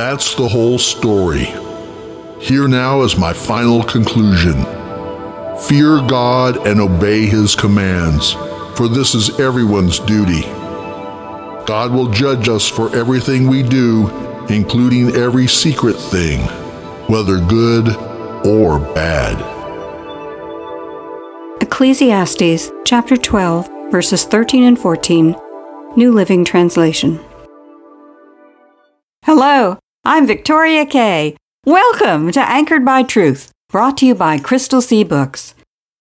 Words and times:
That's 0.00 0.34
the 0.34 0.48
whole 0.48 0.78
story. 0.78 1.44
Here 2.40 2.66
now 2.66 3.02
is 3.02 3.18
my 3.18 3.34
final 3.34 3.82
conclusion. 3.82 4.54
Fear 5.68 6.08
God 6.08 6.66
and 6.66 6.80
obey 6.80 7.26
His 7.26 7.54
commands, 7.54 8.32
for 8.78 8.88
this 8.88 9.14
is 9.14 9.38
everyone's 9.38 9.98
duty. 9.98 10.40
God 11.66 11.92
will 11.92 12.08
judge 12.08 12.48
us 12.48 12.66
for 12.66 12.96
everything 12.96 13.46
we 13.46 13.62
do, 13.62 14.08
including 14.48 15.14
every 15.16 15.46
secret 15.46 15.96
thing, 15.96 16.40
whether 17.06 17.38
good 17.38 17.94
or 18.46 18.78
bad. 18.94 19.36
Ecclesiastes 21.60 22.72
chapter 22.86 23.18
12, 23.18 23.68
verses 23.90 24.24
13 24.24 24.62
and 24.62 24.78
14, 24.78 25.36
New 25.94 26.10
Living 26.10 26.42
Translation. 26.42 27.20
Hello, 29.24 29.78
I'm 30.02 30.26
Victoria 30.26 30.86
Kay. 30.86 31.36
Welcome 31.66 32.32
to 32.32 32.40
Anchored 32.40 32.86
by 32.86 33.02
Truth, 33.02 33.52
brought 33.68 33.98
to 33.98 34.06
you 34.06 34.14
by 34.14 34.38
Crystal 34.38 34.80
Sea 34.80 35.04
Books. 35.04 35.54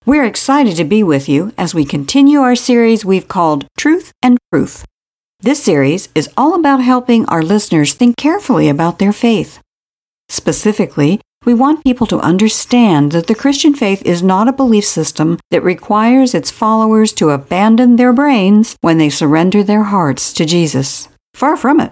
We're 0.06 0.24
excited 0.24 0.78
to 0.78 0.86
be 0.86 1.04
with 1.04 1.28
you 1.28 1.52
as 1.58 1.76
we 1.76 1.84
continue 1.84 2.40
our 2.40 2.56
series 2.56 3.04
we've 3.04 3.28
called 3.28 3.66
Truth 3.78 4.14
and 4.24 4.38
Proof. 4.54 4.86
This 5.42 5.62
series 5.62 6.08
is 6.16 6.30
all 6.38 6.56
about 6.56 6.82
helping 6.82 7.26
our 7.26 7.44
listeners 7.44 7.94
think 7.94 8.16
carefully 8.16 8.70
about 8.70 9.00
their 9.00 9.12
faith. 9.12 9.60
Specifically, 10.30 11.20
we 11.46 11.54
want 11.54 11.84
people 11.84 12.08
to 12.08 12.20
understand 12.20 13.12
that 13.12 13.28
the 13.28 13.36
Christian 13.36 13.74
faith 13.74 14.02
is 14.06 14.24
not 14.24 14.48
a 14.48 14.54
belief 14.54 14.86
system 14.86 15.38
that 15.52 15.62
requires 15.62 16.34
its 16.34 16.50
followers 16.50 17.12
to 17.14 17.32
abandon 17.32 17.98
their 17.98 18.14
brains 18.14 18.78
when 18.80 18.98
they 18.98 19.10
surrender 19.10 19.62
their 19.62 19.84
hearts 19.84 20.32
to 20.34 20.46
Jesus. 20.46 21.10
Far 21.34 21.58
from 21.58 21.82
it. 21.82 21.92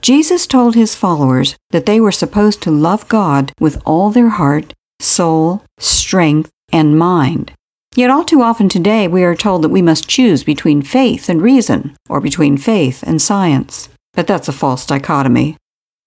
Jesus 0.00 0.46
told 0.46 0.74
his 0.74 0.94
followers 0.94 1.56
that 1.70 1.86
they 1.86 2.00
were 2.00 2.12
supposed 2.12 2.62
to 2.62 2.70
love 2.70 3.08
God 3.08 3.52
with 3.60 3.82
all 3.84 4.10
their 4.10 4.28
heart, 4.30 4.72
soul, 5.00 5.64
strength, 5.78 6.50
and 6.72 6.98
mind. 6.98 7.52
Yet 7.96 8.10
all 8.10 8.24
too 8.24 8.42
often 8.42 8.68
today 8.68 9.08
we 9.08 9.24
are 9.24 9.34
told 9.34 9.62
that 9.62 9.70
we 9.70 9.82
must 9.82 10.08
choose 10.08 10.44
between 10.44 10.82
faith 10.82 11.28
and 11.28 11.42
reason, 11.42 11.96
or 12.08 12.20
between 12.20 12.56
faith 12.56 13.02
and 13.02 13.20
science. 13.20 13.88
But 14.14 14.26
that's 14.26 14.48
a 14.48 14.52
false 14.52 14.86
dichotomy. 14.86 15.56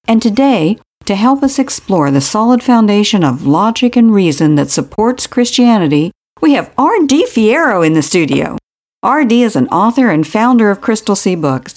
And 0.08 0.22
today, 0.22 0.78
to 1.06 1.16
help 1.16 1.44
us 1.44 1.60
explore 1.60 2.12
the 2.12 2.22
solid 2.22 2.64
foundation 2.64 3.24
of 3.24 3.46
logic 3.46 3.96
and 3.96 4.14
reason 4.14 4.56
that 4.56 4.70
supports 4.70 5.28
Christianity, 5.28 6.12
we 6.42 6.54
have 6.54 6.72
R.D. 6.78 7.26
Fierro 7.26 7.86
in 7.86 7.94
the 7.94 8.02
studio. 8.02 8.58
R.D. 9.04 9.44
is 9.44 9.56
an 9.56 9.68
author 9.70 10.10
and 10.10 10.28
founder 10.28 10.72
of 10.72 10.82
Crystal 10.82 11.16
Sea 11.16 11.36
Books. 11.36 11.76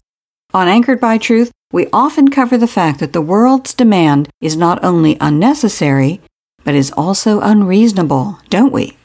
On 0.53 0.69
Anchored 0.69 1.01
by 1.01 1.19
Truth, 1.19 1.51
we 1.75 1.89
often 1.93 2.31
cover 2.31 2.57
the 2.57 2.69
fact 2.69 3.01
that 3.01 3.13
the 3.13 3.21
world's 3.21 3.75
demand 3.75 4.29
is 4.41 4.57
not 4.57 4.85
only 4.85 5.17
unnecessary, 5.21 6.21
but 6.63 6.73
is 6.73 6.93
also 6.93 7.41
unreasonable, 7.41 8.39
don't 8.49 8.73
we? 8.73 8.97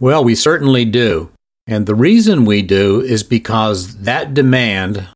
Well, 0.00 0.24
we 0.24 0.34
certainly 0.34 0.84
do. 0.84 1.30
And 1.68 1.86
the 1.86 1.94
reason 1.94 2.44
we 2.44 2.60
do 2.60 3.00
is 3.00 3.22
because 3.22 3.98
that 3.98 4.34
demand 4.34 5.06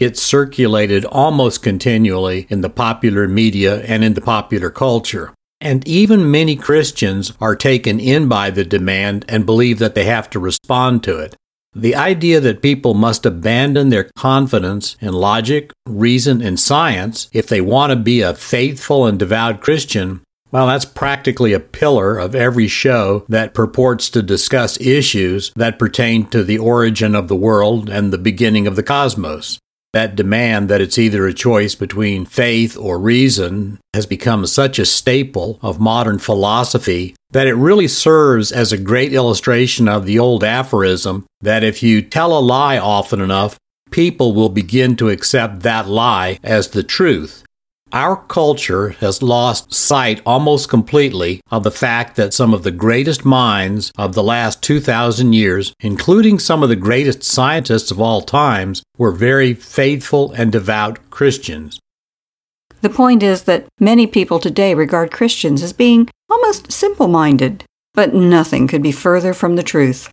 gets 0.00 0.20
circulated 0.20 1.04
almost 1.04 1.62
continually 1.62 2.48
in 2.50 2.60
the 2.60 2.68
popular 2.68 3.28
media 3.28 3.82
and 3.84 4.02
in 4.02 4.14
the 4.14 4.20
popular 4.20 4.70
culture. 4.70 5.32
And 5.60 5.86
even 5.86 6.28
many 6.32 6.56
Christians 6.56 7.32
are 7.40 7.54
taken 7.54 8.00
in 8.00 8.26
by 8.26 8.50
the 8.50 8.64
demand 8.64 9.24
and 9.28 9.46
believe 9.46 9.78
that 9.78 9.94
they 9.94 10.06
have 10.06 10.28
to 10.30 10.40
respond 10.40 11.04
to 11.04 11.20
it. 11.20 11.36
The 11.78 11.94
idea 11.94 12.40
that 12.40 12.62
people 12.62 12.94
must 12.94 13.26
abandon 13.26 13.90
their 13.90 14.08
confidence 14.16 14.96
in 14.98 15.12
logic, 15.12 15.72
reason, 15.86 16.40
and 16.40 16.58
science 16.58 17.28
if 17.34 17.46
they 17.48 17.60
want 17.60 17.90
to 17.90 17.96
be 17.96 18.22
a 18.22 18.32
faithful 18.32 19.04
and 19.04 19.18
devout 19.18 19.60
Christian, 19.60 20.22
well, 20.50 20.68
that's 20.68 20.86
practically 20.86 21.52
a 21.52 21.60
pillar 21.60 22.16
of 22.16 22.34
every 22.34 22.66
show 22.66 23.26
that 23.28 23.52
purports 23.52 24.08
to 24.10 24.22
discuss 24.22 24.80
issues 24.80 25.52
that 25.54 25.78
pertain 25.78 26.24
to 26.28 26.42
the 26.42 26.56
origin 26.56 27.14
of 27.14 27.28
the 27.28 27.36
world 27.36 27.90
and 27.90 28.10
the 28.10 28.16
beginning 28.16 28.66
of 28.66 28.74
the 28.74 28.82
cosmos. 28.82 29.58
That 29.96 30.14
demand 30.14 30.68
that 30.68 30.82
it's 30.82 30.98
either 30.98 31.26
a 31.26 31.32
choice 31.32 31.74
between 31.74 32.26
faith 32.26 32.76
or 32.76 32.98
reason 32.98 33.78
has 33.94 34.04
become 34.04 34.46
such 34.46 34.78
a 34.78 34.84
staple 34.84 35.58
of 35.62 35.80
modern 35.80 36.18
philosophy 36.18 37.14
that 37.30 37.46
it 37.46 37.54
really 37.54 37.88
serves 37.88 38.52
as 38.52 38.72
a 38.72 38.76
great 38.76 39.14
illustration 39.14 39.88
of 39.88 40.04
the 40.04 40.18
old 40.18 40.44
aphorism 40.44 41.24
that 41.40 41.64
if 41.64 41.82
you 41.82 42.02
tell 42.02 42.36
a 42.36 42.40
lie 42.40 42.76
often 42.76 43.22
enough, 43.22 43.56
people 43.90 44.34
will 44.34 44.50
begin 44.50 44.96
to 44.96 45.08
accept 45.08 45.60
that 45.60 45.88
lie 45.88 46.38
as 46.42 46.68
the 46.68 46.82
truth. 46.82 47.45
Our 47.92 48.16
culture 48.16 48.90
has 49.00 49.22
lost 49.22 49.72
sight 49.72 50.20
almost 50.26 50.68
completely 50.68 51.40
of 51.52 51.62
the 51.62 51.70
fact 51.70 52.16
that 52.16 52.34
some 52.34 52.52
of 52.52 52.64
the 52.64 52.72
greatest 52.72 53.24
minds 53.24 53.92
of 53.96 54.14
the 54.14 54.24
last 54.24 54.60
2,000 54.62 55.32
years, 55.32 55.72
including 55.80 56.40
some 56.40 56.64
of 56.64 56.68
the 56.68 56.76
greatest 56.76 57.22
scientists 57.22 57.92
of 57.92 58.00
all 58.00 58.22
times, 58.22 58.82
were 58.98 59.12
very 59.12 59.54
faithful 59.54 60.32
and 60.32 60.50
devout 60.50 60.98
Christians. 61.10 61.78
The 62.80 62.90
point 62.90 63.22
is 63.22 63.44
that 63.44 63.66
many 63.78 64.06
people 64.06 64.40
today 64.40 64.74
regard 64.74 65.12
Christians 65.12 65.62
as 65.62 65.72
being 65.72 66.08
almost 66.28 66.72
simple 66.72 67.08
minded, 67.08 67.64
but 67.94 68.12
nothing 68.12 68.66
could 68.66 68.82
be 68.82 68.92
further 68.92 69.32
from 69.32 69.54
the 69.54 69.62
truth. 69.62 70.12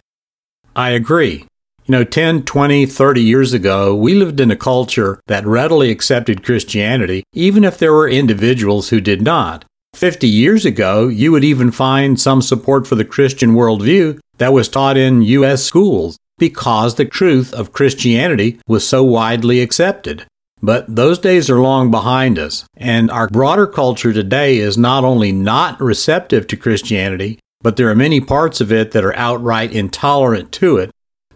I 0.75 0.91
agree. 0.91 1.45
You 1.85 1.91
know, 1.91 2.05
10, 2.05 2.43
20, 2.43 2.85
30 2.85 3.21
years 3.21 3.51
ago, 3.51 3.93
we 3.93 4.15
lived 4.15 4.39
in 4.39 4.49
a 4.49 4.55
culture 4.55 5.19
that 5.27 5.45
readily 5.45 5.91
accepted 5.91 6.43
Christianity, 6.43 7.25
even 7.33 7.65
if 7.65 7.77
there 7.77 7.91
were 7.91 8.07
individuals 8.07 8.87
who 8.87 9.01
did 9.01 9.21
not. 9.21 9.65
50 9.93 10.25
years 10.25 10.65
ago, 10.65 11.09
you 11.09 11.33
would 11.33 11.43
even 11.43 11.71
find 11.71 12.19
some 12.19 12.41
support 12.41 12.87
for 12.87 12.95
the 12.95 13.03
Christian 13.03 13.51
worldview 13.51 14.17
that 14.37 14.53
was 14.53 14.69
taught 14.69 14.95
in 14.95 15.23
U.S. 15.23 15.61
schools 15.61 16.17
because 16.37 16.95
the 16.95 17.03
truth 17.03 17.53
of 17.53 17.73
Christianity 17.73 18.61
was 18.65 18.87
so 18.87 19.03
widely 19.03 19.59
accepted. 19.59 20.25
But 20.61 20.95
those 20.95 21.19
days 21.19 21.49
are 21.49 21.59
long 21.59 21.91
behind 21.91 22.39
us, 22.39 22.63
and 22.77 23.11
our 23.11 23.27
broader 23.27 23.67
culture 23.67 24.13
today 24.13 24.57
is 24.57 24.77
not 24.77 25.03
only 25.03 25.33
not 25.33 25.81
receptive 25.81 26.47
to 26.47 26.55
Christianity, 26.55 27.39
but 27.61 27.75
there 27.75 27.89
are 27.89 27.95
many 27.95 28.21
parts 28.21 28.61
of 28.61 28.71
it 28.71 28.91
that 28.91 29.03
are 29.03 29.15
outright 29.17 29.73
intolerant 29.73 30.53
to 30.53 30.77
it. 30.77 30.91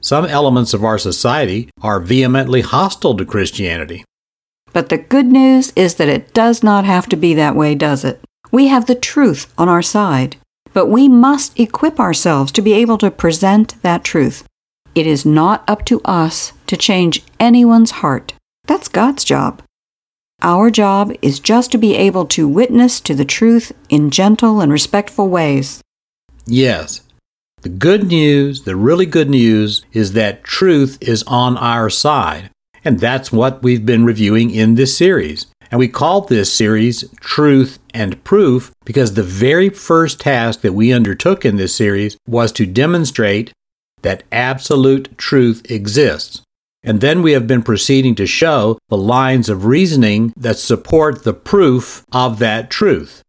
Some 0.07 0.23
elements 0.23 0.73
of 0.73 0.85
our 0.85 0.97
society 0.97 1.69
are 1.81 1.99
vehemently 1.99 2.61
hostile 2.61 3.17
to 3.17 3.25
Christianity. 3.25 4.05
But 4.71 4.87
the 4.87 4.97
good 4.97 5.25
news 5.25 5.73
is 5.75 5.95
that 5.95 6.07
it 6.07 6.33
does 6.33 6.63
not 6.63 6.85
have 6.85 7.09
to 7.09 7.17
be 7.17 7.33
that 7.33 7.57
way, 7.57 7.75
does 7.75 8.05
it? 8.05 8.21
We 8.49 8.67
have 8.67 8.85
the 8.85 8.95
truth 8.95 9.53
on 9.57 9.67
our 9.67 9.81
side, 9.81 10.37
but 10.71 10.85
we 10.85 11.09
must 11.09 11.59
equip 11.59 11.99
ourselves 11.99 12.53
to 12.53 12.61
be 12.61 12.71
able 12.71 12.97
to 12.99 13.11
present 13.11 13.75
that 13.81 14.05
truth. 14.05 14.47
It 14.95 15.05
is 15.05 15.25
not 15.25 15.65
up 15.67 15.83
to 15.87 15.99
us 16.05 16.53
to 16.67 16.77
change 16.77 17.21
anyone's 17.37 17.99
heart. 17.99 18.31
That's 18.65 18.87
God's 18.87 19.25
job. 19.25 19.61
Our 20.41 20.69
job 20.69 21.11
is 21.21 21.41
just 21.41 21.69
to 21.73 21.77
be 21.77 21.95
able 21.95 22.27
to 22.27 22.47
witness 22.47 23.01
to 23.01 23.13
the 23.13 23.25
truth 23.25 23.73
in 23.89 24.09
gentle 24.09 24.61
and 24.61 24.71
respectful 24.71 25.27
ways. 25.27 25.81
Yes. 26.45 27.01
The 27.67 27.73
good 27.73 28.07
news, 28.07 28.61
the 28.61 28.77
really 28.77 29.05
good 29.05 29.29
news, 29.29 29.83
is 29.91 30.13
that 30.13 30.45
truth 30.45 30.97
is 31.01 31.21
on 31.27 31.57
our 31.57 31.89
side. 31.89 32.49
And 32.85 32.97
that's 32.97 33.29
what 33.29 33.61
we've 33.61 33.85
been 33.85 34.05
reviewing 34.05 34.51
in 34.51 34.75
this 34.75 34.97
series. 34.97 35.47
And 35.69 35.77
we 35.77 35.89
called 35.89 36.29
this 36.29 36.53
series 36.53 37.03
Truth 37.19 37.79
and 37.93 38.23
Proof 38.23 38.71
because 38.85 39.15
the 39.15 39.21
very 39.21 39.67
first 39.67 40.21
task 40.21 40.61
that 40.61 40.71
we 40.71 40.93
undertook 40.93 41.43
in 41.43 41.57
this 41.57 41.75
series 41.75 42.15
was 42.25 42.53
to 42.53 42.65
demonstrate 42.65 43.51
that 44.01 44.23
absolute 44.31 45.17
truth 45.17 45.69
exists. 45.69 46.41
And 46.83 47.01
then 47.01 47.21
we 47.21 47.33
have 47.33 47.47
been 47.47 47.63
proceeding 47.63 48.15
to 48.15 48.25
show 48.25 48.79
the 48.87 48.95
lines 48.95 49.49
of 49.49 49.65
reasoning 49.65 50.31
that 50.37 50.57
support 50.57 51.25
the 51.25 51.33
proof 51.33 52.05
of 52.13 52.39
that 52.39 52.69
truth. 52.69 53.23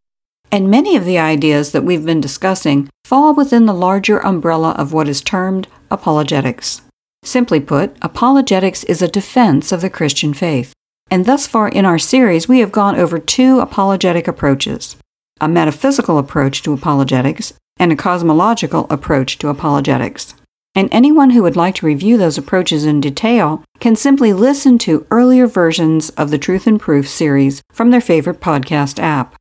And 0.51 0.69
many 0.69 0.95
of 0.95 1.05
the 1.05 1.19
ideas 1.19 1.71
that 1.71 1.83
we've 1.83 2.05
been 2.05 2.21
discussing 2.21 2.89
fall 3.05 3.33
within 3.33 3.65
the 3.65 3.73
larger 3.73 4.17
umbrella 4.19 4.71
of 4.71 4.93
what 4.93 5.07
is 5.07 5.21
termed 5.21 5.67
apologetics. 5.91 6.81
Simply 7.23 7.59
put, 7.59 7.95
apologetics 8.01 8.83
is 8.85 9.01
a 9.01 9.07
defense 9.07 9.71
of 9.71 9.81
the 9.81 9.89
Christian 9.89 10.33
faith. 10.33 10.73
And 11.11 11.25
thus 11.25 11.47
far 11.47 11.69
in 11.69 11.85
our 11.85 11.99
series, 11.99 12.47
we 12.47 12.59
have 12.59 12.71
gone 12.71 12.95
over 12.95 13.19
two 13.19 13.59
apologetic 13.59 14.27
approaches 14.27 14.95
a 15.41 15.47
metaphysical 15.47 16.17
approach 16.17 16.61
to 16.63 16.73
apologetics 16.73 17.53
and 17.77 17.93
a 17.93 17.95
cosmological 17.95 18.85
approach 18.89 19.37
to 19.37 19.47
apologetics. 19.47 20.35
And 20.75 20.89
anyone 20.91 21.29
who 21.29 21.43
would 21.43 21.55
like 21.55 21.75
to 21.75 21.85
review 21.85 22.17
those 22.17 22.37
approaches 22.37 22.83
in 22.83 22.99
detail 22.99 23.63
can 23.79 23.95
simply 23.95 24.33
listen 24.33 24.77
to 24.79 25.07
earlier 25.09 25.47
versions 25.47 26.09
of 26.11 26.29
the 26.29 26.37
Truth 26.37 26.67
and 26.67 26.79
Proof 26.79 27.07
series 27.07 27.61
from 27.71 27.91
their 27.91 28.01
favorite 28.01 28.41
podcast 28.41 28.99
app. 28.99 29.35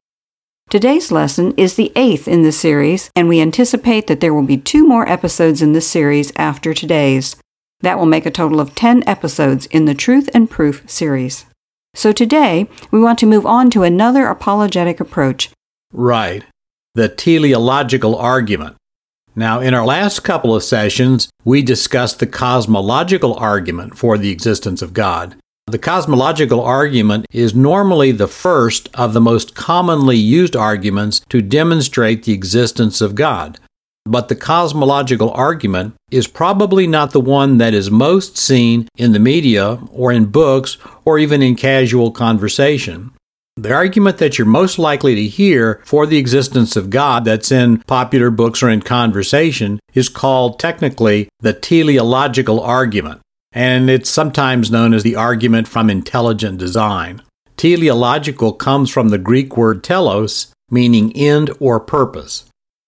Today's 0.70 1.10
lesson 1.10 1.54
is 1.56 1.76
the 1.76 1.90
eighth 1.96 2.28
in 2.28 2.42
this 2.42 2.60
series, 2.60 3.10
and 3.16 3.26
we 3.26 3.40
anticipate 3.40 4.06
that 4.06 4.20
there 4.20 4.34
will 4.34 4.42
be 4.42 4.58
two 4.58 4.86
more 4.86 5.08
episodes 5.08 5.62
in 5.62 5.72
this 5.72 5.88
series 5.88 6.30
after 6.36 6.74
today's. 6.74 7.36
That 7.80 7.98
will 7.98 8.04
make 8.04 8.26
a 8.26 8.30
total 8.30 8.60
of 8.60 8.74
10 8.74 9.02
episodes 9.08 9.64
in 9.66 9.86
the 9.86 9.94
Truth 9.94 10.28
and 10.34 10.50
Proof 10.50 10.82
series. 10.86 11.46
So 11.94 12.12
today, 12.12 12.68
we 12.90 13.00
want 13.00 13.18
to 13.20 13.26
move 13.26 13.46
on 13.46 13.70
to 13.70 13.82
another 13.82 14.26
apologetic 14.26 15.00
approach. 15.00 15.48
Right. 15.90 16.44
The 16.94 17.08
teleological 17.08 18.14
argument. 18.14 18.76
Now, 19.34 19.60
in 19.60 19.72
our 19.72 19.86
last 19.86 20.20
couple 20.20 20.54
of 20.54 20.62
sessions, 20.62 21.30
we 21.46 21.62
discussed 21.62 22.18
the 22.18 22.26
cosmological 22.26 23.32
argument 23.36 23.96
for 23.96 24.18
the 24.18 24.30
existence 24.30 24.82
of 24.82 24.92
God. 24.92 25.36
The 25.68 25.78
cosmological 25.78 26.62
argument 26.62 27.26
is 27.30 27.54
normally 27.54 28.10
the 28.10 28.26
first 28.26 28.88
of 28.94 29.12
the 29.12 29.20
most 29.20 29.54
commonly 29.54 30.16
used 30.16 30.56
arguments 30.56 31.20
to 31.28 31.42
demonstrate 31.42 32.22
the 32.22 32.32
existence 32.32 33.02
of 33.02 33.14
God. 33.14 33.58
But 34.06 34.28
the 34.28 34.34
cosmological 34.34 35.30
argument 35.32 35.94
is 36.10 36.26
probably 36.26 36.86
not 36.86 37.10
the 37.10 37.20
one 37.20 37.58
that 37.58 37.74
is 37.74 37.90
most 37.90 38.38
seen 38.38 38.88
in 38.96 39.12
the 39.12 39.18
media 39.18 39.78
or 39.92 40.10
in 40.10 40.24
books 40.30 40.78
or 41.04 41.18
even 41.18 41.42
in 41.42 41.54
casual 41.54 42.12
conversation. 42.12 43.10
The 43.58 43.74
argument 43.74 44.16
that 44.18 44.38
you're 44.38 44.46
most 44.46 44.78
likely 44.78 45.16
to 45.16 45.26
hear 45.26 45.82
for 45.84 46.06
the 46.06 46.16
existence 46.16 46.76
of 46.76 46.88
God 46.88 47.26
that's 47.26 47.52
in 47.52 47.82
popular 47.82 48.30
books 48.30 48.62
or 48.62 48.70
in 48.70 48.80
conversation 48.80 49.80
is 49.92 50.08
called 50.08 50.58
technically 50.58 51.28
the 51.40 51.52
teleological 51.52 52.58
argument 52.58 53.20
and 53.52 53.88
it's 53.88 54.10
sometimes 54.10 54.70
known 54.70 54.92
as 54.94 55.02
the 55.02 55.16
argument 55.16 55.68
from 55.68 55.90
intelligent 55.90 56.58
design. 56.58 57.22
Teleological 57.56 58.52
comes 58.52 58.90
from 58.90 59.08
the 59.08 59.18
Greek 59.18 59.56
word 59.56 59.82
telos, 59.82 60.52
meaning 60.70 61.12
end 61.16 61.50
or 61.58 61.80
purpose. 61.80 62.44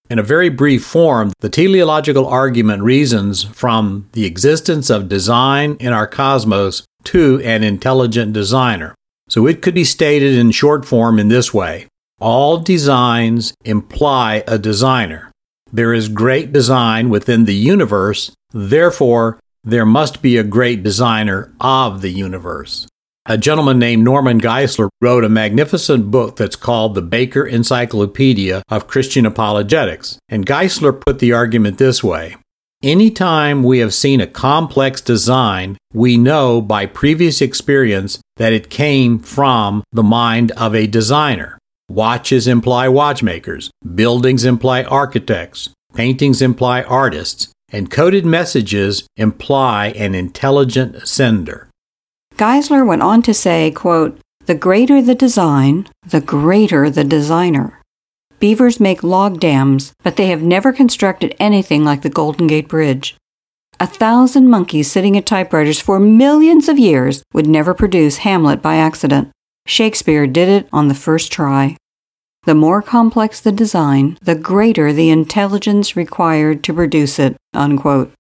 In 0.09 0.19
a 0.19 0.25
very 0.25 0.49
brief 0.49 0.85
form, 0.85 1.33
the 1.39 1.49
teleological 1.49 2.27
argument 2.27 2.83
reasons 2.83 3.45
from 3.45 4.09
the 4.12 4.27
existence 4.27 4.91
of 4.91 5.09
design 5.09 5.77
in 5.79 5.93
our 5.93 6.07
cosmos 6.07 6.83
to 7.05 7.41
an 7.43 7.62
intelligent 7.62 8.33
designer. 8.33 8.95
So 9.29 9.47
it 9.47 9.62
could 9.62 9.75
be 9.75 9.85
stated 9.85 10.35
in 10.35 10.51
short 10.51 10.85
form 10.85 11.19
in 11.19 11.29
this 11.29 11.55
way 11.55 11.87
All 12.21 12.59
designs 12.59 13.55
imply 13.65 14.43
a 14.47 14.59
designer. 14.59 15.31
There 15.73 15.95
is 15.95 16.09
great 16.09 16.53
design 16.53 17.09
within 17.09 17.45
the 17.45 17.55
universe, 17.55 18.33
therefore, 18.53 19.39
there 19.65 19.87
must 19.87 20.23
be 20.23 20.37
a 20.37 20.45
great 20.45 20.83
designer 20.83 21.53
of 21.61 22.01
the 22.01 22.11
universe. 22.11 22.87
A 23.27 23.37
gentleman 23.37 23.79
named 23.79 24.03
Norman 24.03 24.41
Geisler 24.41 24.89
wrote 25.01 25.25
a 25.25 25.29
magnificent 25.29 26.11
book 26.11 26.37
that's 26.37 26.57
called 26.57 26.95
The 26.95 27.03
Baker 27.03 27.47
Encyclopedia 27.47 28.62
of 28.69 28.89
Christian 28.89 29.27
Apologetics. 29.27 30.19
And 30.29 30.47
Geisler 30.47 30.99
put 30.99 31.19
the 31.19 31.33
argument 31.33 31.79
this 31.79 32.03
way 32.03 32.37
Anytime 32.83 33.62
we 33.62 33.81
have 33.81 33.93
seen 33.93 34.23
a 34.23 34.27
complex 34.27 35.03
design, 35.03 35.77
we 35.93 36.17
know 36.17 36.62
by 36.62 36.87
previous 36.87 37.43
experience 37.43 38.21
that 38.39 38.55
it 38.55 38.71
came 38.71 39.19
from 39.19 39.85
the 39.93 40.03
mind 40.03 40.51
of 40.53 40.75
a 40.75 40.87
designer. 40.87 41.59
Watches 41.91 42.47
imply 42.49 42.89
watchmakers, 42.89 43.71
buildings 43.95 44.47
imply 44.47 44.83
architects, 44.85 45.69
paintings 45.93 46.41
imply 46.41 46.83
artists, 46.83 47.53
and 47.73 47.91
coded 47.91 48.25
messages 48.25 49.07
imply 49.17 49.89
an 49.89 50.15
intelligent 50.15 51.07
sender. 51.07 51.69
Geisler 52.37 52.87
went 52.87 53.03
on 53.03 53.23
to 53.23 53.35
say, 53.35 53.71
quote, 53.71 54.19
The 54.47 54.55
greater 54.55 55.03
the 55.03 55.15
design, 55.15 55.89
the 56.07 56.21
greater 56.21 56.89
the 56.89 57.05
designer. 57.05 57.81
Beavers 58.39 58.81
make 58.81 59.03
log 59.03 59.39
dams, 59.39 59.93
but 60.03 60.17
they 60.17 60.29
have 60.29 60.43
never 60.43 60.73
constructed 60.73 61.37
anything 61.39 61.85
like 61.85 62.01
the 62.01 62.09
Golden 62.09 62.47
Gate 62.47 62.69
Bridge. 62.69 63.17
A 63.79 63.87
thousand 63.87 64.49
monkeys 64.49 64.91
sitting 64.91 65.17
at 65.17 65.27
typewriters 65.27 65.81
for 65.81 65.99
millions 65.99 66.69
of 66.69 66.79
years 66.79 67.23
would 67.33 67.47
never 67.47 67.75
produce 67.75 68.19
Hamlet 68.19 68.63
by 68.63 68.77
accident. 68.77 69.31
Shakespeare 69.67 70.27
did 70.27 70.49
it 70.49 70.69
on 70.73 70.89
the 70.89 70.95
first 70.95 71.31
try. 71.31 71.77
The 72.45 72.55
more 72.55 72.81
complex 72.81 73.41
the 73.41 73.53
design, 73.53 74.17
the 74.23 74.35
greater 74.35 74.93
the 74.93 75.11
intelligence 75.11 75.95
required 75.95 76.65
to 76.65 76.73
produce 76.73 77.19
it. 77.19 77.37
Unquote. 77.53 78.13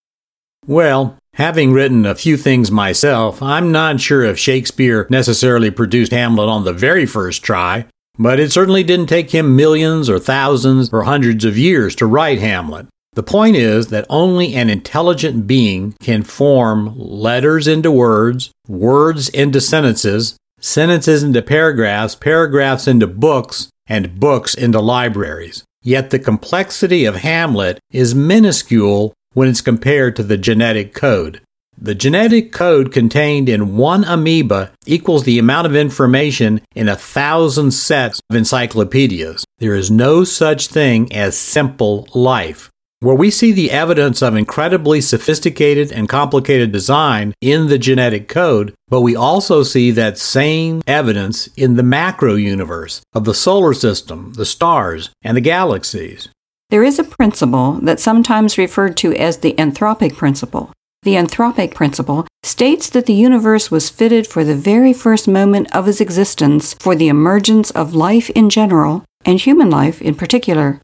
Well, 0.66 1.16
having 1.34 1.72
written 1.72 2.04
a 2.04 2.14
few 2.14 2.36
things 2.36 2.70
myself, 2.70 3.42
I'm 3.42 3.72
not 3.72 4.00
sure 4.00 4.22
if 4.22 4.38
Shakespeare 4.38 5.06
necessarily 5.08 5.70
produced 5.70 6.12
Hamlet 6.12 6.48
on 6.48 6.64
the 6.64 6.72
very 6.72 7.06
first 7.06 7.42
try, 7.42 7.86
but 8.18 8.38
it 8.38 8.52
certainly 8.52 8.84
didn't 8.84 9.06
take 9.06 9.30
him 9.30 9.56
millions 9.56 10.10
or 10.10 10.18
thousands 10.18 10.92
or 10.92 11.04
hundreds 11.04 11.44
of 11.46 11.56
years 11.56 11.94
to 11.96 12.06
write 12.06 12.40
Hamlet. 12.40 12.86
The 13.14 13.22
point 13.22 13.56
is 13.56 13.88
that 13.88 14.06
only 14.08 14.54
an 14.54 14.70
intelligent 14.70 15.46
being 15.46 15.94
can 16.00 16.22
form 16.22 16.94
letters 16.96 17.66
into 17.66 17.90
words, 17.90 18.50
words 18.68 19.28
into 19.30 19.60
sentences, 19.60 20.36
sentences 20.60 21.22
into 21.22 21.42
paragraphs, 21.42 22.14
paragraphs 22.14 22.86
into 22.86 23.06
books, 23.06 23.68
and 23.90 24.18
books 24.18 24.54
into 24.54 24.80
libraries. 24.80 25.64
Yet 25.82 26.08
the 26.08 26.18
complexity 26.18 27.04
of 27.04 27.16
Hamlet 27.16 27.78
is 27.90 28.14
minuscule 28.14 29.12
when 29.34 29.48
it's 29.48 29.60
compared 29.60 30.16
to 30.16 30.22
the 30.22 30.38
genetic 30.38 30.94
code. 30.94 31.42
The 31.76 31.94
genetic 31.94 32.52
code 32.52 32.92
contained 32.92 33.48
in 33.48 33.76
one 33.76 34.04
amoeba 34.04 34.72
equals 34.86 35.24
the 35.24 35.38
amount 35.38 35.66
of 35.66 35.74
information 35.74 36.60
in 36.74 36.88
a 36.88 36.96
thousand 36.96 37.70
sets 37.70 38.20
of 38.28 38.36
encyclopedias. 38.36 39.44
There 39.58 39.74
is 39.74 39.90
no 39.90 40.24
such 40.24 40.66
thing 40.66 41.10
as 41.12 41.36
simple 41.36 42.06
life 42.14 42.69
where 43.00 43.16
we 43.16 43.30
see 43.30 43.50
the 43.50 43.70
evidence 43.70 44.20
of 44.20 44.36
incredibly 44.36 45.00
sophisticated 45.00 45.90
and 45.90 46.08
complicated 46.08 46.70
design 46.70 47.32
in 47.40 47.68
the 47.68 47.78
genetic 47.78 48.28
code, 48.28 48.74
but 48.88 49.00
we 49.00 49.16
also 49.16 49.62
see 49.62 49.90
that 49.90 50.18
same 50.18 50.82
evidence 50.86 51.46
in 51.56 51.76
the 51.76 51.82
macro 51.82 52.34
universe 52.34 53.00
of 53.14 53.24
the 53.24 53.34
solar 53.34 53.72
system, 53.72 54.34
the 54.34 54.44
stars, 54.44 55.08
and 55.22 55.34
the 55.34 55.40
galaxies. 55.40 56.28
There 56.68 56.84
is 56.84 56.98
a 56.98 57.04
principle 57.04 57.80
that's 57.82 58.02
sometimes 58.02 58.58
referred 58.58 58.98
to 58.98 59.14
as 59.14 59.38
the 59.38 59.54
anthropic 59.54 60.16
principle. 60.16 60.70
The 61.02 61.14
anthropic 61.14 61.74
principle 61.74 62.26
states 62.42 62.90
that 62.90 63.06
the 63.06 63.14
universe 63.14 63.70
was 63.70 63.88
fitted 63.88 64.26
for 64.26 64.44
the 64.44 64.54
very 64.54 64.92
first 64.92 65.26
moment 65.26 65.74
of 65.74 65.88
its 65.88 66.02
existence 66.02 66.74
for 66.74 66.94
the 66.94 67.08
emergence 67.08 67.70
of 67.70 67.94
life 67.94 68.28
in 68.30 68.50
general 68.50 69.04
and 69.24 69.40
human 69.40 69.70
life 69.70 70.02
in 70.02 70.14
particular. 70.14 70.80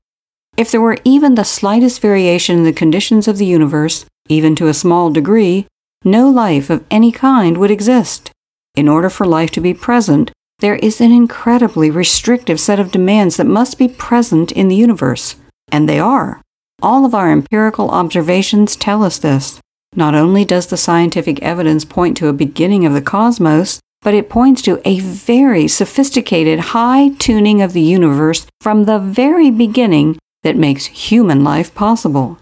If 0.57 0.71
there 0.71 0.81
were 0.81 0.97
even 1.05 1.35
the 1.35 1.45
slightest 1.45 2.01
variation 2.01 2.59
in 2.59 2.65
the 2.65 2.73
conditions 2.73 3.29
of 3.29 3.37
the 3.37 3.45
universe, 3.45 4.07
even 4.29 4.57
to 4.57 4.69
a 4.69 4.75
small 4.75 5.11
degree, 5.11 5.67
no 6.05 6.31
life 6.31 6.71
of 6.71 6.85
any 6.91 7.13
kind 7.13 7.59
would 7.59 7.71
exist. 7.71 8.31
In 8.75 8.89
order 8.89 9.11
for 9.11 9.27
life 9.27 9.51
to 9.53 9.61
be 9.61 9.75
present, 9.75 10.31
there 10.61 10.77
is 10.77 11.01
an 11.01 11.13
incredibly 11.13 11.91
restrictive 11.91 12.59
set 12.59 12.81
of 12.81 12.91
demands 12.91 13.37
that 13.37 13.47
must 13.47 13.79
be 13.79 13.89
present 13.89 14.51
in 14.53 14.69
the 14.69 14.77
universe, 14.77 15.37
and 15.71 15.87
they 15.87 15.99
are. 15.99 16.41
All 16.81 17.05
of 17.05 17.15
our 17.15 17.31
empirical 17.31 17.91
observations 17.91 18.77
tell 18.77 19.03
us 19.03 19.19
this. 19.19 19.61
Not 19.95 20.15
only 20.15 20.45
does 20.45 20.67
the 20.69 20.77
scientific 20.77 21.43
evidence 21.43 21.85
point 21.85 22.17
to 22.19 22.29
a 22.29 22.33
beginning 22.33 22.87
of 22.87 22.95
the 22.95 23.03
cosmos, 23.03 23.81
but 24.01 24.15
it 24.15 24.31
points 24.31 24.63
to 24.63 24.81
a 24.89 25.01
very 25.01 25.69
sophisticated 25.69 26.61
high 26.61 27.11
tuning 27.19 27.61
of 27.61 27.73
the 27.73 27.83
universe 27.83 28.47
from 28.61 28.85
the 28.85 28.99
very 28.99 29.51
beginning 29.51 30.19
that 30.47 30.55
makes 30.55 30.87
human 30.87 31.43
life 31.43 31.75
possible. 31.75 32.39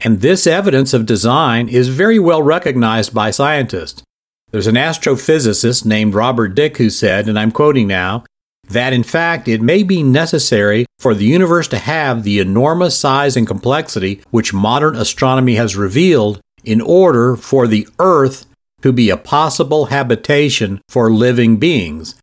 And 0.00 0.20
this 0.20 0.46
evidence 0.46 0.94
of 0.94 1.04
design 1.04 1.68
is 1.68 1.88
very 1.88 2.20
well 2.20 2.40
recognized 2.40 3.12
by 3.12 3.32
scientists. 3.32 4.04
There's 4.52 4.68
an 4.68 4.76
astrophysicist 4.76 5.84
named 5.84 6.14
Robert 6.14 6.54
Dick 6.54 6.76
who 6.76 6.90
said, 6.90 7.28
and 7.28 7.36
I'm 7.36 7.50
quoting 7.50 7.88
now, 7.88 8.24
that 8.68 8.92
in 8.92 9.02
fact 9.02 9.48
it 9.48 9.60
may 9.60 9.82
be 9.82 10.00
necessary 10.00 10.86
for 11.00 11.12
the 11.12 11.24
universe 11.24 11.66
to 11.68 11.78
have 11.78 12.22
the 12.22 12.38
enormous 12.38 12.96
size 12.96 13.36
and 13.36 13.48
complexity 13.48 14.22
which 14.30 14.54
modern 14.54 14.94
astronomy 14.94 15.56
has 15.56 15.74
revealed 15.74 16.40
in 16.62 16.80
order 16.80 17.34
for 17.34 17.66
the 17.66 17.88
Earth 17.98 18.46
to 18.82 18.92
be 18.92 19.10
a 19.10 19.16
possible 19.16 19.86
habitation 19.86 20.80
for 20.88 21.10
living 21.10 21.56
beings. 21.56 22.14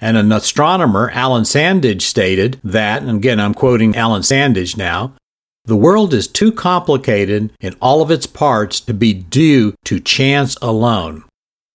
And 0.00 0.16
an 0.16 0.32
astronomer, 0.32 1.10
Alan 1.10 1.44
Sandage, 1.44 2.02
stated 2.02 2.60
that, 2.64 3.02
and 3.02 3.18
again 3.18 3.40
I'm 3.40 3.54
quoting 3.54 3.96
Alan 3.96 4.22
Sandage 4.22 4.76
now, 4.76 5.14
the 5.66 5.76
world 5.76 6.12
is 6.12 6.28
too 6.28 6.52
complicated 6.52 7.50
in 7.58 7.74
all 7.80 8.02
of 8.02 8.10
its 8.10 8.26
parts 8.26 8.80
to 8.80 8.92
be 8.92 9.14
due 9.14 9.74
to 9.84 9.98
chance 9.98 10.56
alone. 10.60 11.24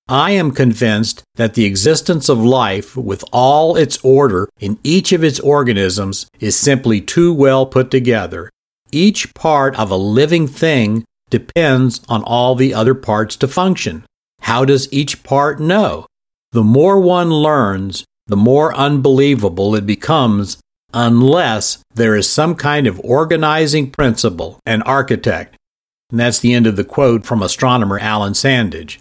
I 0.07 0.31
am 0.31 0.51
convinced 0.51 1.23
that 1.35 1.53
the 1.53 1.65
existence 1.65 2.29
of 2.29 2.39
life 2.39 2.95
with 2.95 3.23
all 3.31 3.75
its 3.75 3.97
order 4.03 4.49
in 4.59 4.79
each 4.83 5.11
of 5.11 5.23
its 5.23 5.39
organisms 5.39 6.27
is 6.39 6.57
simply 6.57 7.01
too 7.01 7.33
well 7.33 7.65
put 7.65 7.89
together. 7.89 8.49
Each 8.91 9.33
part 9.33 9.75
of 9.77 9.91
a 9.91 9.95
living 9.95 10.47
thing 10.47 11.03
depends 11.29 12.01
on 12.09 12.23
all 12.23 12.55
the 12.55 12.73
other 12.73 12.95
parts 12.95 13.35
to 13.37 13.47
function. 13.47 14.03
How 14.41 14.65
does 14.65 14.91
each 14.91 15.23
part 15.23 15.59
know? 15.59 16.05
The 16.51 16.63
more 16.63 16.99
one 16.99 17.29
learns, 17.29 18.03
the 18.29 18.37
more 18.37 18.73
unbelievable 18.75 19.75
it 19.75 19.85
becomes 19.85 20.57
unless 20.93 21.83
there 21.93 22.15
is 22.15 22.29
some 22.29 22.55
kind 22.55 22.87
of 22.87 22.99
organizing 23.03 23.91
principle, 23.91 24.59
and 24.65 24.81
architect. 24.85 25.55
And 26.11 26.19
that's 26.19 26.39
the 26.39 26.53
end 26.53 26.65
of 26.65 26.75
the 26.75 26.83
quote 26.83 27.25
from 27.25 27.43
astronomer 27.43 27.99
Alan 27.99 28.33
Sandage. 28.33 28.99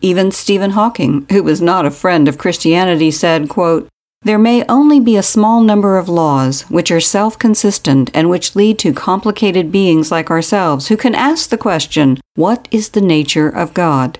Even 0.00 0.30
Stephen 0.30 0.70
Hawking, 0.70 1.26
who 1.30 1.42
was 1.42 1.60
not 1.60 1.84
a 1.84 1.90
friend 1.90 2.28
of 2.28 2.38
Christianity, 2.38 3.10
said, 3.10 3.48
quote, 3.48 3.88
There 4.22 4.38
may 4.38 4.64
only 4.68 5.00
be 5.00 5.16
a 5.16 5.22
small 5.22 5.60
number 5.60 5.98
of 5.98 6.08
laws 6.08 6.62
which 6.70 6.90
are 6.90 7.00
self 7.00 7.38
consistent 7.38 8.10
and 8.14 8.30
which 8.30 8.54
lead 8.56 8.78
to 8.78 8.92
complicated 8.92 9.72
beings 9.72 10.10
like 10.10 10.30
ourselves 10.30 10.88
who 10.88 10.96
can 10.96 11.14
ask 11.14 11.50
the 11.50 11.58
question, 11.58 12.18
What 12.36 12.68
is 12.70 12.90
the 12.90 13.00
nature 13.00 13.48
of 13.48 13.74
God? 13.74 14.18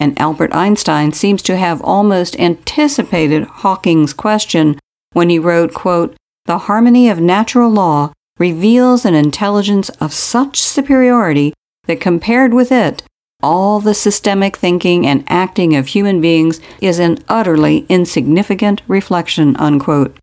And 0.00 0.18
Albert 0.20 0.54
Einstein 0.54 1.12
seems 1.12 1.42
to 1.42 1.56
have 1.56 1.82
almost 1.82 2.38
anticipated 2.38 3.44
Hawking's 3.44 4.12
question 4.12 4.78
when 5.12 5.30
he 5.30 5.38
wrote, 5.38 5.74
quote, 5.74 6.16
The 6.46 6.58
harmony 6.58 7.08
of 7.08 7.20
natural 7.20 7.70
law 7.70 8.12
reveals 8.38 9.04
an 9.04 9.14
intelligence 9.14 9.88
of 10.00 10.12
such 10.12 10.60
superiority 10.60 11.52
that 11.86 12.00
compared 12.00 12.54
with 12.54 12.70
it, 12.70 13.02
all 13.42 13.78
the 13.78 13.94
systemic 13.94 14.56
thinking 14.56 15.06
and 15.06 15.24
acting 15.28 15.76
of 15.76 15.88
human 15.88 16.20
beings 16.20 16.60
is 16.80 16.98
an 16.98 17.18
utterly 17.28 17.86
insignificant 17.88 18.82
reflection, 18.88 19.56
unquote. 19.56 20.16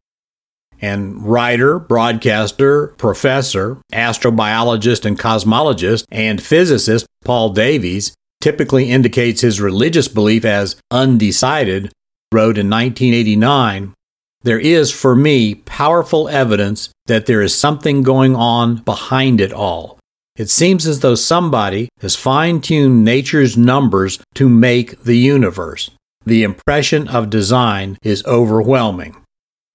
And 0.81 1.25
writer, 1.25 1.79
broadcaster, 1.79 2.87
professor, 2.97 3.77
astrobiologist 3.93 5.05
and 5.05 5.17
cosmologist, 5.17 6.03
and 6.11 6.43
physicist 6.43 7.07
Paul 7.23 7.51
Davies 7.51 8.13
typically 8.45 8.91
indicates 8.91 9.41
his 9.41 9.59
religious 9.59 10.07
belief 10.07 10.45
as 10.45 10.75
undecided, 10.91 11.91
wrote 12.31 12.59
in 12.59 12.69
1989 12.69 13.95
There 14.43 14.59
is, 14.59 14.91
for 14.91 15.15
me, 15.15 15.55
powerful 15.55 16.29
evidence 16.29 16.89
that 17.07 17.25
there 17.25 17.41
is 17.41 17.57
something 17.57 18.03
going 18.03 18.35
on 18.35 18.75
behind 18.83 19.41
it 19.41 19.51
all. 19.51 19.97
It 20.35 20.51
seems 20.51 20.85
as 20.85 20.99
though 20.99 21.15
somebody 21.15 21.89
has 22.01 22.15
fine 22.15 22.61
tuned 22.61 23.03
nature's 23.03 23.57
numbers 23.57 24.19
to 24.35 24.47
make 24.47 25.01
the 25.03 25.17
universe. 25.17 25.89
The 26.23 26.43
impression 26.43 27.07
of 27.07 27.31
design 27.31 27.97
is 28.03 28.23
overwhelming. 28.27 29.15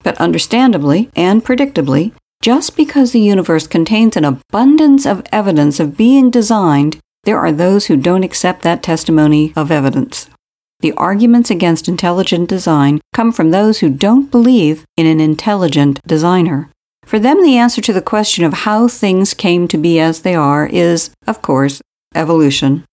But 0.05 0.17
understandably 0.19 1.11
and 1.17 1.45
predictably, 1.45 2.13
just 2.41 2.77
because 2.77 3.11
the 3.11 3.21
universe 3.35 3.67
contains 3.67 4.17
an 4.17 4.25
abundance 4.25 5.07
of 5.07 5.27
evidence 5.33 5.81
of 5.81 5.97
being 5.97 6.31
designed 6.31 7.01
there 7.31 7.39
are 7.39 7.53
those 7.53 7.87
who 7.87 7.97
don't 7.97 8.25
accept 8.25 8.63
that 8.63 8.83
testimony 8.83 9.53
of 9.55 9.71
evidence. 9.71 10.29
The 10.81 10.91
arguments 10.95 11.49
against 11.49 11.87
intelligent 11.87 12.49
design 12.49 13.01
come 13.15 13.31
from 13.31 13.53
those 13.53 13.79
who 13.79 13.89
don't 13.89 14.33
believe 14.33 14.85
in 14.97 15.07
an 15.07 15.21
intelligent 15.21 16.01
designer. 16.05 16.71
For 17.05 17.21
them, 17.21 17.41
the 17.41 17.57
answer 17.57 17.81
to 17.83 17.93
the 17.93 18.03
question 18.03 18.45
of 18.45 18.65
how 18.67 18.89
things 18.89 19.33
came 19.33 19.69
to 19.69 19.79
be 19.79 20.01
as 20.01 20.23
they 20.23 20.35
are 20.35 20.67
is, 20.67 21.11
of 21.29 21.41
course, 21.41 21.81
evolution. 22.17 22.85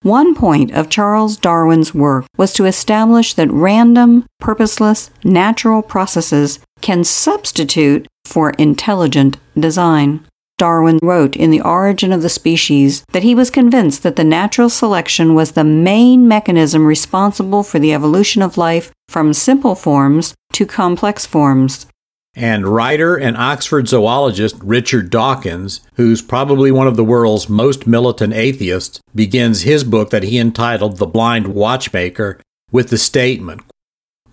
One 0.00 0.34
point 0.34 0.72
of 0.72 0.88
Charles 0.88 1.36
Darwin's 1.36 1.92
work 1.92 2.24
was 2.38 2.54
to 2.54 2.64
establish 2.64 3.34
that 3.34 3.50
random, 3.50 4.24
purposeless, 4.40 5.10
natural 5.22 5.82
processes 5.82 6.60
can 6.80 7.04
substitute 7.04 8.06
for 8.24 8.52
intelligent 8.52 9.36
design. 9.54 10.24
Darwin 10.58 10.98
wrote 11.02 11.36
in 11.36 11.50
The 11.50 11.60
Origin 11.60 12.12
of 12.12 12.22
the 12.22 12.28
Species 12.28 13.04
that 13.12 13.22
he 13.22 13.34
was 13.34 13.50
convinced 13.50 14.02
that 14.02 14.16
the 14.16 14.24
natural 14.24 14.70
selection 14.70 15.34
was 15.34 15.52
the 15.52 15.64
main 15.64 16.26
mechanism 16.26 16.86
responsible 16.86 17.62
for 17.62 17.78
the 17.78 17.92
evolution 17.92 18.40
of 18.42 18.56
life 18.56 18.90
from 19.08 19.34
simple 19.34 19.74
forms 19.74 20.34
to 20.52 20.64
complex 20.64 21.26
forms. 21.26 21.86
And 22.34 22.66
writer 22.66 23.16
and 23.16 23.36
Oxford 23.36 23.88
zoologist 23.88 24.56
Richard 24.62 25.10
Dawkins, 25.10 25.80
who's 25.94 26.20
probably 26.20 26.70
one 26.70 26.86
of 26.86 26.96
the 26.96 27.04
world's 27.04 27.48
most 27.48 27.86
militant 27.86 28.34
atheists, 28.34 29.00
begins 29.14 29.62
his 29.62 29.84
book 29.84 30.10
that 30.10 30.22
he 30.22 30.38
entitled 30.38 30.96
The 30.96 31.06
Blind 31.06 31.48
Watchmaker 31.48 32.40
with 32.70 32.90
the 32.90 32.98
statement 32.98 33.62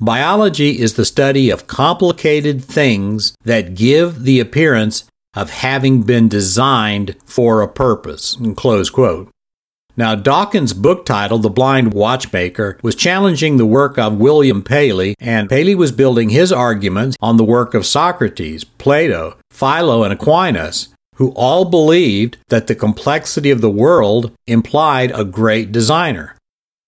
Biology 0.01 0.81
is 0.81 0.95
the 0.95 1.05
study 1.05 1.49
of 1.49 1.67
complicated 1.67 2.61
things 2.61 3.35
that 3.45 3.75
give 3.75 4.23
the 4.23 4.41
appearance 4.41 5.05
of 5.33 5.49
having 5.49 6.03
been 6.03 6.27
designed 6.27 7.15
for 7.25 7.61
a 7.61 7.67
purpose. 7.67 8.37
Close 8.55 8.89
quote. 8.89 9.29
Now, 9.95 10.15
Dawkins' 10.15 10.73
book 10.73 11.05
title, 11.05 11.37
The 11.37 11.51
Blind 11.51 11.93
Watchmaker, 11.93 12.79
was 12.81 12.95
challenging 12.95 13.57
the 13.57 13.65
work 13.65 13.99
of 13.99 14.17
William 14.17 14.63
Paley, 14.63 15.13
and 15.19 15.49
Paley 15.49 15.75
was 15.75 15.91
building 15.91 16.29
his 16.29 16.51
arguments 16.51 17.15
on 17.21 17.37
the 17.37 17.43
work 17.43 17.75
of 17.75 17.85
Socrates, 17.85 18.63
Plato, 18.63 19.37
Philo, 19.51 20.03
and 20.03 20.11
Aquinas, 20.11 20.89
who 21.17 21.31
all 21.35 21.65
believed 21.65 22.37
that 22.49 22.65
the 22.65 22.73
complexity 22.73 23.51
of 23.51 23.61
the 23.61 23.69
world 23.69 24.31
implied 24.47 25.11
a 25.13 25.23
great 25.23 25.71
designer. 25.71 26.35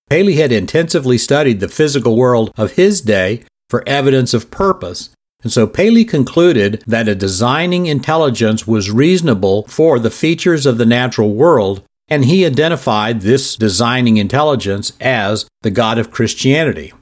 Paley 0.10 0.38
had 0.38 0.52
intensively 0.52 1.20
studied 1.20 1.60
the 1.60 1.68
physical 1.68 2.16
world 2.16 2.52
of 2.58 2.72
his 2.72 3.02
day 3.02 3.44
for 3.70 3.88
evidence 3.88 4.34
of 4.34 4.50
purpose, 4.50 5.12
and 5.46 5.54
so 5.54 5.68
Paley 5.68 6.06
concluded 6.06 6.84
that 6.88 7.08
a 7.08 7.14
designing 7.14 7.86
intelligence 7.86 8.66
was 8.66 8.90
reasonable 8.90 9.62
for 9.68 10.00
the 10.00 10.10
features 10.10 10.66
of 10.66 10.80
the 10.80 10.88
natural 10.88 11.36
world, 11.36 11.84
and 12.08 12.26
he 12.26 12.48
identified 12.48 13.22
this 13.22 13.56
designing 13.56 14.18
intelligence 14.18 14.94
as 15.00 15.46
the 15.62 15.70
God 15.70 16.00
of 16.00 16.10
Christianity. 16.10 16.94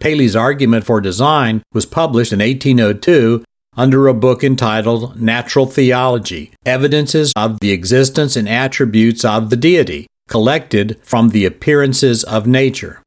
Paley's 0.00 0.34
argument 0.34 0.84
for 0.84 1.00
design 1.00 1.62
was 1.72 1.86
published 1.86 2.32
in 2.32 2.40
1802 2.40 3.44
under 3.76 4.08
a 4.08 4.14
book 4.14 4.42
entitled 4.42 5.20
Natural 5.20 5.66
Theology 5.66 6.50
Evidences 6.66 7.32
of 7.36 7.60
the 7.60 7.70
Existence 7.70 8.34
and 8.34 8.48
Attributes 8.48 9.24
of 9.24 9.50
the 9.50 9.56
Deity, 9.56 10.08
collected 10.28 10.98
from 11.04 11.28
the 11.28 11.44
appearances 11.44 12.24
of 12.24 12.44
nature. 12.44 13.03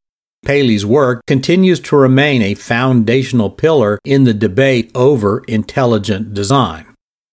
Paley's 0.47 0.85
work 0.85 1.25
continues 1.27 1.81
to 1.81 1.97
remain 1.97 2.41
a 2.41 2.53
foundational 2.53 3.49
pillar 3.49 3.99
in 4.05 4.23
the 4.23 4.33
debate 4.33 4.89
over 4.95 5.43
intelligent 5.45 6.33
design. 6.33 6.85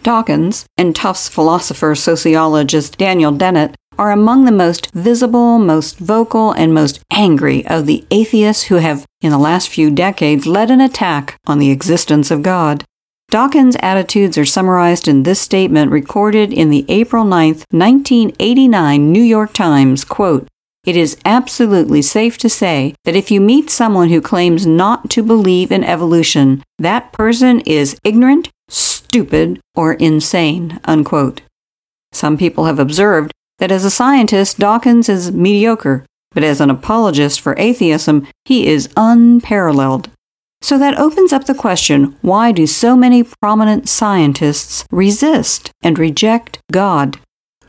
Dawkins 0.03 0.67
and 0.77 0.97
Tufts 0.97 1.29
philosopher 1.29 1.95
sociologist 1.95 2.99
Daniel 2.99 3.31
Dennett 3.31 3.77
are 3.97 4.11
among 4.11 4.47
the 4.47 4.51
most 4.51 4.91
visible, 4.91 5.61
most 5.61 5.97
vocal, 5.97 6.51
and 6.51 6.75
most 6.75 7.05
angry 7.13 7.65
of 7.69 7.87
the 7.87 8.05
atheists 8.11 8.65
who 8.65 8.77
have, 8.79 9.07
in 9.21 9.31
the 9.31 9.39
last 9.39 9.69
few 9.69 9.93
decades, 9.93 10.45
led 10.45 10.69
an 10.69 10.81
attack 10.81 11.37
on 11.47 11.61
the 11.61 11.71
existence 11.71 12.33
of 12.33 12.43
God. 12.43 12.83
Dawkins' 13.31 13.77
attitudes 13.79 14.37
are 14.37 14.45
summarized 14.45 15.07
in 15.07 15.23
this 15.23 15.41
statement 15.41 15.93
recorded 15.93 16.53
in 16.53 16.71
the 16.71 16.85
April 16.89 17.25
9, 17.25 17.49
1989 17.71 19.13
New 19.13 19.23
York 19.23 19.53
Times, 19.53 20.05
quote, 20.05 20.49
it 20.85 20.97
is 20.97 21.17
absolutely 21.25 22.03
safe 22.03 22.37
to 22.39 22.49
say 22.49 22.95
that 23.05 23.17
if 23.17 23.31
you 23.31 23.41
meet 23.41 23.71
someone 23.71 24.11
who 24.11 24.21
claims 24.21 24.67
not 24.67 25.11
to 25.11 25.23
believe 25.23 25.73
in 25.73 25.83
evolution, 25.83 26.63
that 26.79 27.13
person 27.13 27.61
is 27.61 27.99
ignorant, 28.05 28.51
stupid, 28.69 29.61
or 29.75 29.95
insane. 29.95 30.81
Unquote. 30.85 31.43
Some 32.13 32.37
people 32.37 32.67
have 32.67 32.79
observed 32.79 33.33
that 33.59 33.73
as 33.73 33.85
a 33.85 33.91
scientist, 33.91 34.59
Dawkins 34.59 35.09
is 35.09 35.33
mediocre, 35.33 36.05
but 36.33 36.45
as 36.45 36.61
an 36.61 36.71
apologist 36.71 37.41
for 37.41 37.55
atheism, 37.59 38.27
he 38.45 38.67
is 38.67 38.89
unparalleled. 38.97 40.11
So 40.61 40.79
that 40.79 40.99
opens 40.99 41.33
up 41.33 41.45
the 41.45 41.55
question 41.55 42.17
why 42.23 42.51
do 42.53 42.67
so 42.67 42.97
many 42.97 43.23
prominent 43.23 43.89
scientists 43.89 44.85
resist 44.91 45.71
and 45.83 45.99
reject 45.99 46.59
God? 46.73 47.19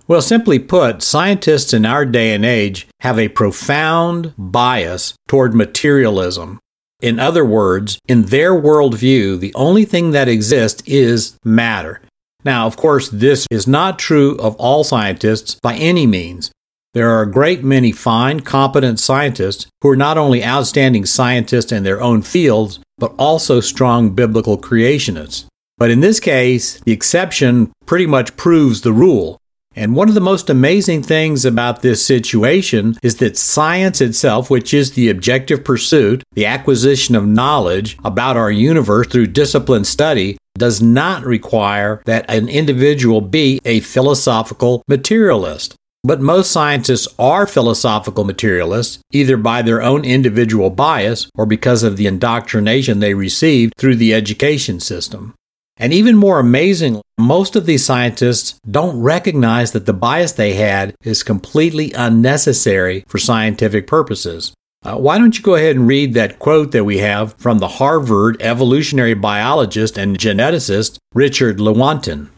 Well, 0.07 0.21
simply 0.21 0.59
put, 0.59 1.01
scientists 1.01 1.73
in 1.73 1.83
our 1.83 2.05
day 2.05 2.33
and 2.33 2.45
age 2.45 2.87
have 2.99 3.17
a 3.17 3.27
profound 3.27 4.33
bias 4.37 5.15
toward 5.27 5.55
materialism. 5.55 6.59
In 7.01 7.19
other 7.19 7.43
words, 7.43 7.97
in 8.07 8.23
their 8.23 8.53
worldview, 8.53 9.39
the 9.39 9.53
only 9.55 9.83
thing 9.83 10.11
that 10.11 10.27
exists 10.27 10.83
is 10.85 11.39
matter. 11.43 12.01
Now, 12.43 12.67
of 12.67 12.77
course, 12.77 13.09
this 13.09 13.47
is 13.49 13.67
not 13.67 13.97
true 13.97 14.37
of 14.37 14.55
all 14.57 14.83
scientists 14.83 15.55
by 15.55 15.73
any 15.73 16.05
means. 16.05 16.51
There 16.93 17.09
are 17.09 17.23
a 17.23 17.31
great 17.31 17.63
many 17.63 17.91
fine, 17.91 18.41
competent 18.41 18.99
scientists 18.99 19.65
who 19.81 19.89
are 19.89 19.95
not 19.95 20.19
only 20.19 20.45
outstanding 20.45 21.07
scientists 21.07 21.71
in 21.71 21.83
their 21.83 21.99
own 21.99 22.21
fields, 22.21 22.79
but 22.99 23.13
also 23.17 23.59
strong 23.59 24.11
biblical 24.11 24.57
creationists. 24.57 25.45
But 25.79 25.89
in 25.89 25.99
this 25.99 26.19
case, 26.19 26.79
the 26.81 26.93
exception 26.93 27.73
pretty 27.87 28.05
much 28.05 28.37
proves 28.37 28.81
the 28.81 28.93
rule. 28.93 29.39
And 29.75 29.93
one 29.93 30.07
of 30.07 30.15
the 30.15 30.21
most 30.21 30.49
amazing 30.49 31.03
things 31.03 31.43
about 31.43 31.81
this 31.81 32.05
situation 32.05 32.97
is 33.03 33.17
that 33.17 33.37
science 33.37 33.99
itself, 33.99 34.49
which 34.49 34.73
is 34.73 34.91
the 34.91 35.09
objective 35.09 35.65
pursuit, 35.65 36.23
the 36.33 36.45
acquisition 36.45 37.13
of 37.13 37.27
knowledge 37.27 37.97
about 38.05 38.37
our 38.37 38.51
universe 38.51 39.07
through 39.07 39.27
disciplined 39.27 39.87
study, 39.87 40.37
does 40.57 40.81
not 40.81 41.25
require 41.25 42.01
that 42.05 42.29
an 42.29 42.47
individual 42.47 43.19
be 43.19 43.59
a 43.65 43.81
philosophical 43.81 44.81
materialist. 44.87 45.75
But 46.05 46.21
most 46.21 46.51
scientists 46.51 47.07
are 47.17 47.47
philosophical 47.47 48.23
materialists, 48.23 48.99
either 49.11 49.37
by 49.37 49.61
their 49.61 49.81
own 49.81 50.05
individual 50.05 50.69
bias 50.69 51.27
or 51.35 51.45
because 51.45 51.83
of 51.83 51.97
the 51.97 52.07
indoctrination 52.07 52.99
they 52.99 53.15
received 53.15 53.73
through 53.77 53.95
the 53.95 54.13
education 54.13 54.79
system. 54.79 55.33
And 55.77 55.93
even 55.93 56.15
more 56.15 56.39
amazingly, 56.39 57.01
most 57.17 57.55
of 57.55 57.65
these 57.65 57.83
scientists 57.83 58.59
don't 58.69 58.99
recognize 59.01 59.71
that 59.73 59.85
the 59.85 59.93
bias 59.93 60.31
they 60.31 60.53
had 60.53 60.95
is 61.03 61.23
completely 61.23 61.91
unnecessary 61.93 63.03
for 63.07 63.17
scientific 63.17 63.87
purposes. 63.87 64.53
Uh, 64.83 64.95
why 64.97 65.17
don't 65.17 65.35
you 65.35 65.43
go 65.43 65.55
ahead 65.55 65.75
and 65.75 65.87
read 65.87 66.13
that 66.13 66.39
quote 66.39 66.71
that 66.71 66.83
we 66.83 66.99
have 66.99 67.33
from 67.39 67.57
the 67.57 67.67
Harvard 67.67 68.41
evolutionary 68.41 69.15
biologist 69.15 69.97
and 69.97 70.17
geneticist 70.17 70.97
Richard 71.13 71.57
Lewontin? 71.57 72.29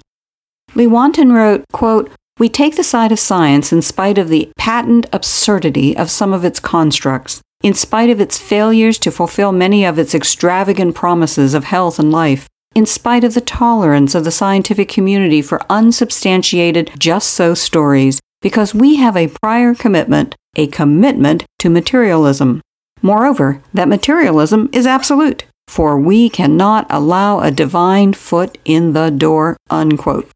Lewontin 0.73 1.33
wrote, 1.33 1.65
quote, 1.73 2.09
We 2.39 2.49
take 2.49 2.75
the 2.75 2.83
side 2.83 3.11
of 3.11 3.19
science 3.19 3.73
in 3.73 3.81
spite 3.81 4.17
of 4.17 4.29
the 4.29 4.49
patent 4.57 5.07
absurdity 5.11 5.95
of 5.95 6.09
some 6.09 6.33
of 6.33 6.45
its 6.45 6.59
constructs, 6.59 7.41
in 7.61 7.73
spite 7.73 8.09
of 8.09 8.21
its 8.21 8.37
failures 8.37 8.97
to 8.99 9.11
fulfill 9.11 9.51
many 9.51 9.83
of 9.85 9.99
its 9.99 10.15
extravagant 10.15 10.95
promises 10.95 11.53
of 11.53 11.65
health 11.65 11.99
and 11.99 12.11
life, 12.11 12.47
in 12.77 12.85
spite 12.85 13.23
of 13.23 13.33
the 13.33 13.41
tolerance 13.41 14.13
of 14.13 14.23
the 14.23 14.29
scientific 14.29 14.87
community 14.87 15.41
for 15.41 15.59
unsubstantiated 15.67 16.91
just 16.99 17.31
so 17.31 17.55
stories, 17.55 18.19
because 18.39 18.75
we 18.75 18.97
have 18.97 19.17
a 19.17 19.33
prior 19.41 19.73
commitment, 19.73 20.35
a 20.55 20.67
commitment 20.67 21.43
to 21.57 21.71
materialism. 21.71 22.61
Moreover, 23.01 23.63
that 23.73 23.87
materialism 23.87 24.69
is 24.71 24.85
absolute, 24.85 25.45
for 25.67 25.99
we 25.99 26.29
cannot 26.29 26.85
allow 26.91 27.39
a 27.39 27.49
divine 27.49 28.13
foot 28.13 28.59
in 28.63 28.93
the 28.93 29.09
door. 29.09 29.57
Unquote. 29.71 30.29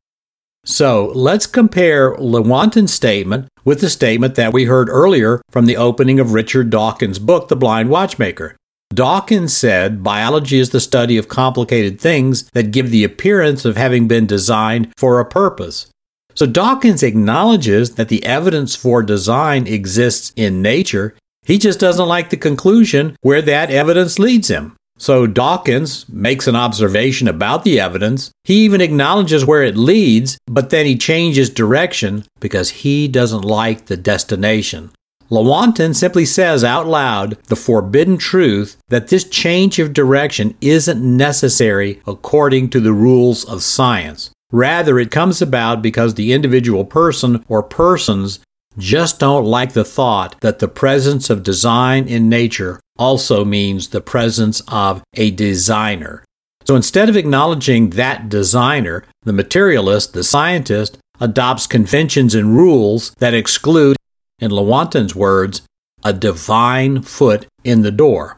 So 0.65 1.11
let's 1.13 1.45
compare 1.45 2.15
Lewontin's 2.17 2.91
statement 2.91 3.49
with 3.63 3.81
the 3.81 3.89
statement 3.91 4.33
that 4.33 4.51
we 4.51 4.65
heard 4.65 4.89
earlier 4.89 5.43
from 5.51 5.67
the 5.67 5.77
opening 5.77 6.19
of 6.19 6.33
Richard 6.33 6.71
Dawkins' 6.71 7.19
book, 7.19 7.49
The 7.49 7.55
Blind 7.55 7.89
Watchmaker. 7.89 8.55
Dawkins 8.93 9.55
said 9.55 10.03
biology 10.03 10.59
is 10.59 10.71
the 10.71 10.81
study 10.81 11.17
of 11.17 11.29
complicated 11.29 11.99
things 11.99 12.49
that 12.51 12.71
give 12.71 12.89
the 12.89 13.05
appearance 13.05 13.63
of 13.63 13.77
having 13.77 14.07
been 14.07 14.25
designed 14.25 14.91
for 14.97 15.19
a 15.19 15.25
purpose. 15.25 15.87
So 16.35 16.45
Dawkins 16.45 17.01
acknowledges 17.01 17.95
that 17.95 18.09
the 18.09 18.25
evidence 18.25 18.75
for 18.75 19.01
design 19.01 19.65
exists 19.65 20.33
in 20.35 20.61
nature. 20.61 21.15
He 21.45 21.57
just 21.57 21.79
doesn't 21.79 22.07
like 22.07 22.29
the 22.29 22.37
conclusion 22.37 23.15
where 23.21 23.41
that 23.41 23.71
evidence 23.71 24.19
leads 24.19 24.49
him. 24.49 24.75
So 24.97 25.25
Dawkins 25.25 26.07
makes 26.09 26.47
an 26.47 26.55
observation 26.55 27.27
about 27.27 27.63
the 27.63 27.79
evidence. 27.79 28.31
He 28.43 28.65
even 28.65 28.81
acknowledges 28.81 29.45
where 29.45 29.63
it 29.63 29.75
leads, 29.75 30.37
but 30.47 30.69
then 30.69 30.85
he 30.85 30.97
changes 30.97 31.49
direction 31.49 32.25
because 32.39 32.69
he 32.69 33.07
doesn't 33.07 33.41
like 33.41 33.85
the 33.85 33.97
destination. 33.97 34.91
Lewontin 35.31 35.95
simply 35.95 36.25
says 36.25 36.61
out 36.61 36.87
loud 36.87 37.37
the 37.45 37.55
forbidden 37.55 38.17
truth 38.17 38.75
that 38.89 39.07
this 39.07 39.23
change 39.23 39.79
of 39.79 39.93
direction 39.93 40.57
isn't 40.59 41.01
necessary 41.01 42.01
according 42.05 42.69
to 42.69 42.81
the 42.81 42.91
rules 42.91 43.45
of 43.45 43.63
science. 43.63 44.31
Rather, 44.51 44.99
it 44.99 45.09
comes 45.09 45.41
about 45.41 45.81
because 45.81 46.15
the 46.15 46.33
individual 46.33 46.83
person 46.83 47.45
or 47.47 47.63
persons 47.63 48.41
just 48.77 49.19
don't 49.19 49.45
like 49.45 49.71
the 49.71 49.85
thought 49.85 50.35
that 50.41 50.59
the 50.59 50.67
presence 50.67 51.29
of 51.29 51.43
design 51.43 52.09
in 52.09 52.27
nature 52.27 52.79
also 52.97 53.45
means 53.45 53.87
the 53.87 54.01
presence 54.01 54.61
of 54.67 55.01
a 55.15 55.31
designer. 55.31 56.25
So 56.65 56.75
instead 56.75 57.07
of 57.07 57.15
acknowledging 57.15 57.91
that 57.91 58.27
designer, 58.27 59.05
the 59.23 59.33
materialist, 59.33 60.13
the 60.13 60.23
scientist, 60.23 60.97
adopts 61.21 61.67
conventions 61.67 62.35
and 62.35 62.55
rules 62.55 63.11
that 63.19 63.33
exclude 63.33 63.95
in 64.41 64.51
Lewontin's 64.51 65.15
words, 65.15 65.61
a 66.03 66.11
divine 66.11 67.03
foot 67.03 67.45
in 67.63 67.83
the 67.83 67.91
door. 67.91 68.37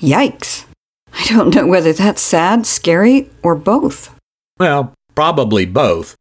Yikes. 0.00 0.64
I 1.12 1.24
don't 1.26 1.54
know 1.54 1.66
whether 1.66 1.92
that's 1.92 2.22
sad, 2.22 2.66
scary, 2.66 3.30
or 3.42 3.54
both. 3.54 4.18
Well, 4.58 4.94
probably 5.14 5.66
both. 5.66 6.16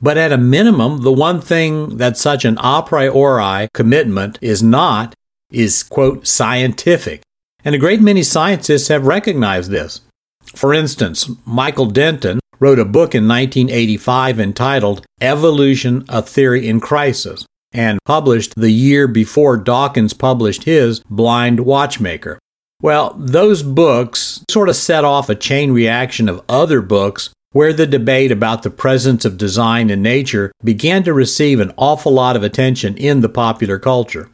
But 0.00 0.18
at 0.18 0.32
a 0.32 0.38
minimum, 0.38 1.02
the 1.02 1.12
one 1.12 1.40
thing 1.40 1.96
that 1.96 2.18
such 2.18 2.44
an 2.44 2.58
a 2.60 2.82
priori 2.82 3.68
commitment 3.72 4.38
is 4.42 4.62
not 4.62 5.14
is, 5.50 5.82
quote, 5.82 6.26
scientific. 6.26 7.22
And 7.64 7.74
a 7.74 7.78
great 7.78 8.02
many 8.02 8.22
scientists 8.22 8.88
have 8.88 9.06
recognized 9.06 9.70
this. 9.70 10.02
For 10.54 10.74
instance, 10.74 11.30
Michael 11.46 11.86
Denton 11.86 12.40
wrote 12.60 12.78
a 12.78 12.84
book 12.84 13.14
in 13.14 13.26
1985 13.26 14.38
entitled 14.38 15.06
Evolution, 15.22 16.04
a 16.08 16.20
Theory 16.20 16.68
in 16.68 16.80
Crisis 16.80 17.46
and 17.74 17.98
published 18.06 18.54
the 18.54 18.70
year 18.70 19.06
before 19.06 19.56
Dawkins 19.56 20.14
published 20.14 20.64
his 20.64 21.00
Blind 21.10 21.60
Watchmaker. 21.60 22.38
Well, 22.80 23.14
those 23.18 23.62
books 23.62 24.44
sort 24.50 24.68
of 24.68 24.76
set 24.76 25.04
off 25.04 25.28
a 25.28 25.34
chain 25.34 25.72
reaction 25.72 26.28
of 26.28 26.44
other 26.48 26.80
books 26.80 27.30
where 27.52 27.72
the 27.72 27.86
debate 27.86 28.32
about 28.32 28.62
the 28.62 28.70
presence 28.70 29.24
of 29.24 29.38
design 29.38 29.88
in 29.88 30.02
nature 30.02 30.52
began 30.62 31.02
to 31.04 31.12
receive 31.12 31.60
an 31.60 31.72
awful 31.76 32.12
lot 32.12 32.36
of 32.36 32.42
attention 32.42 32.96
in 32.96 33.20
the 33.20 33.28
popular 33.28 33.78
culture. 33.78 34.28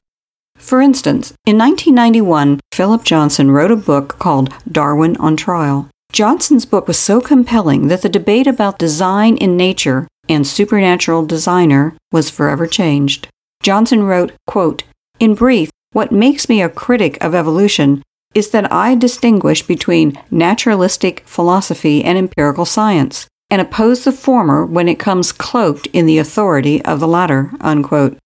For 0.57 0.81
instance, 0.81 1.33
in 1.47 1.59
1991, 1.59 2.61
Philip 2.73 3.05
Johnson 3.05 3.51
wrote 3.51 3.71
a 3.71 3.77
book 3.77 4.19
called 4.19 4.53
Darwin 4.71 5.17
on 5.19 5.37
Trial. 5.37 5.89
Johnson's 6.13 6.67
book 6.67 6.89
was 6.89 6.99
so 6.99 7.21
compelling 7.21 7.89
that 7.89 8.03
the 8.03 8.09
debate 8.09 8.47
about 8.47 8.79
design 8.79 9.37
in 9.37 9.57
nature 9.57 10.09
and 10.31 10.47
supernatural 10.47 11.27
designer 11.27 11.97
was 12.13 12.31
forever 12.31 12.67
changed. 12.67 13.29
Johnson 13.63 14.05
wrote, 14.05 14.33
quote, 14.47 14.85
In 15.19 15.35
brief, 15.35 15.71
what 15.93 16.13
makes 16.13 16.49
me 16.49 16.63
a 16.63 16.69
critic 16.69 17.23
of 17.23 17.35
evolution 17.35 18.03
is 18.33 18.51
that 18.51 18.73
I 18.73 18.95
distinguish 18.95 19.67
between 19.67 20.19
naturalistic 20.31 21.27
philosophy 21.27 22.05
and 22.05 22.17
empirical 22.17 22.65
science, 22.65 23.27
and 23.51 23.61
oppose 23.61 24.05
the 24.05 24.13
former 24.13 24.65
when 24.65 24.89
it 24.89 25.01
comes 25.01 25.33
cloaked 25.33 25.89
in 25.89 26.07
the 26.07 26.19
authority 26.19 26.81
of 26.85 27.01
the 27.01 27.09
latter. 27.09 27.51
Unquote. 27.61 28.17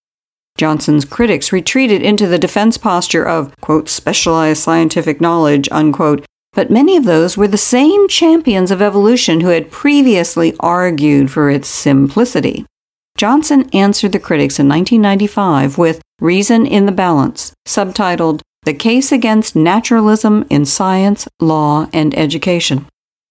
Johnson's 0.58 1.04
critics 1.04 1.52
retreated 1.52 2.02
into 2.02 2.28
the 2.28 2.38
defense 2.38 2.78
posture 2.78 3.26
of, 3.26 3.52
quote, 3.60 3.88
specialized 3.88 4.62
scientific 4.62 5.20
knowledge, 5.20 5.68
unquote, 5.72 6.24
but 6.54 6.70
many 6.70 6.96
of 6.96 7.04
those 7.04 7.36
were 7.36 7.48
the 7.48 7.58
same 7.58 8.08
champions 8.08 8.70
of 8.70 8.80
evolution 8.80 9.40
who 9.40 9.48
had 9.48 9.70
previously 9.70 10.54
argued 10.60 11.30
for 11.30 11.50
its 11.50 11.68
simplicity. 11.68 12.64
Johnson 13.16 13.68
answered 13.72 14.12
the 14.12 14.18
critics 14.18 14.58
in 14.58 14.68
1995 14.68 15.78
with 15.78 16.00
Reason 16.20 16.66
in 16.66 16.86
the 16.86 16.92
Balance, 16.92 17.52
subtitled 17.66 18.40
The 18.64 18.74
Case 18.74 19.12
Against 19.12 19.54
Naturalism 19.54 20.46
in 20.50 20.64
Science, 20.64 21.28
Law, 21.40 21.88
and 21.92 22.16
Education. 22.16 22.86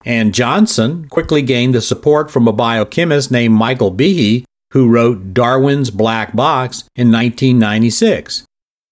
And 0.06 0.34
Johnson 0.34 1.08
quickly 1.10 1.42
gained 1.42 1.74
the 1.74 1.82
support 1.82 2.30
from 2.30 2.48
a 2.48 2.54
biochemist 2.54 3.32
named 3.32 3.56
Michael 3.56 3.94
Behe, 3.94 4.44
who 4.72 4.90
wrote 4.90 5.34
Darwin's 5.34 5.92
Black 5.92 6.36
Box 6.36 6.84
in 6.96 7.12
1996. 7.12 8.46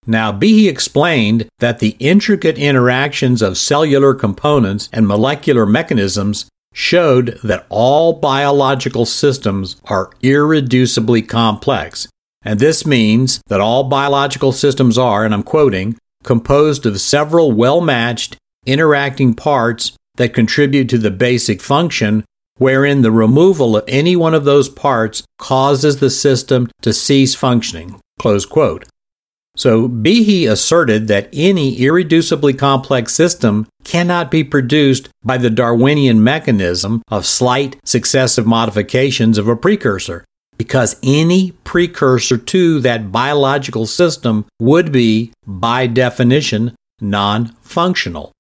Now, 0.08 0.32
Behe 0.32 0.68
explained 0.68 1.48
that 1.60 1.80
the 1.80 1.96
intricate 2.00 2.58
interactions 2.58 3.42
of 3.42 3.58
cellular 3.58 4.16
components 4.16 4.90
and 4.92 5.08
molecular 5.08 5.66
mechanisms 5.66 6.48
showed 6.74 7.40
that 7.44 7.66
all 7.70 8.14
biological 8.14 9.06
systems 9.06 9.76
are 9.86 10.10
irreducibly 10.24 11.28
complex. 11.28 12.08
And 12.44 12.60
this 12.60 12.86
means 12.86 13.42
that 13.48 13.62
all 13.62 13.84
biological 13.84 14.52
systems 14.52 14.98
are, 14.98 15.24
and 15.24 15.34
I'm 15.34 15.44
quoting, 15.44 15.98
composed 16.24 16.86
of 16.86 17.00
several 17.00 17.52
well 17.52 17.82
matched, 17.82 18.38
interacting 18.66 19.36
parts 19.36 19.92
that 20.16 20.34
contribute 20.34 20.90
to 20.90 20.98
the 20.98 21.12
basic 21.12 21.62
function, 21.62 22.24
wherein 22.58 23.02
the 23.02 23.12
removal 23.12 23.78
of 23.78 23.84
any 23.88 24.16
one 24.16 24.34
of 24.34 24.46
those 24.46 24.70
parts 24.70 25.24
causes 25.38 26.00
the 26.00 26.10
system 26.10 26.70
to 26.82 26.94
cease 26.94 27.36
functioning. 27.36 28.00
Close 28.20 28.46
quote. 28.46 28.86
So 29.56 29.90
Behe 29.90 30.50
asserted 30.50 31.08
that 31.08 31.30
any 31.34 31.78
irreducibly 31.78 32.58
complex 32.58 33.14
system 33.14 33.68
cannot 33.84 34.32
be 34.32 34.44
produced 34.44 35.10
by 35.24 35.38
the 35.38 35.50
Darwinian 35.50 36.24
mechanism 36.24 37.04
of 37.10 37.26
slight 37.26 37.76
successive 37.84 38.48
modifications 38.48 39.38
of 39.38 39.48
a 39.48 39.56
precursor, 39.56 40.24
because 40.58 40.96
any 41.04 41.52
precursor 41.64 42.38
to 42.38 42.80
that 42.80 43.12
biological 43.12 43.86
system 43.86 44.46
would 44.60 44.92
be, 44.92 45.34
by 45.46 45.86
definition, 45.86 46.74
non 47.02 47.48
functional. 47.62 48.32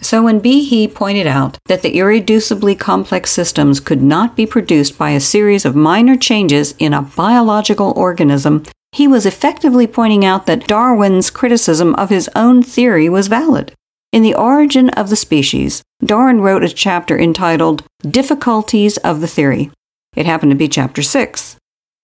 So 0.00 0.22
when 0.22 0.40
Behe 0.42 0.94
pointed 0.94 1.26
out 1.26 1.58
that 1.66 1.82
the 1.82 1.96
irreducibly 1.96 2.78
complex 2.78 3.30
systems 3.30 3.80
could 3.80 4.02
not 4.02 4.36
be 4.36 4.46
produced 4.46 4.98
by 4.98 5.10
a 5.10 5.20
series 5.20 5.64
of 5.64 5.74
minor 5.74 6.16
changes 6.16 6.74
in 6.78 6.92
a 6.92 7.02
biological 7.02 7.92
organism, 7.96 8.64
he 8.96 9.06
was 9.06 9.26
effectively 9.26 9.86
pointing 9.86 10.24
out 10.24 10.46
that 10.46 10.66
Darwin's 10.66 11.28
criticism 11.28 11.94
of 11.96 12.08
his 12.08 12.30
own 12.34 12.62
theory 12.62 13.10
was 13.10 13.28
valid. 13.28 13.74
In 14.10 14.22
The 14.22 14.34
Origin 14.34 14.88
of 14.88 15.10
the 15.10 15.16
Species, 15.16 15.82
Darwin 16.02 16.40
wrote 16.40 16.64
a 16.64 16.70
chapter 16.70 17.18
entitled 17.18 17.84
Difficulties 18.00 18.96
of 18.98 19.20
the 19.20 19.26
Theory. 19.26 19.70
It 20.14 20.24
happened 20.24 20.52
to 20.52 20.56
be 20.56 20.66
chapter 20.66 21.02
6. 21.02 21.56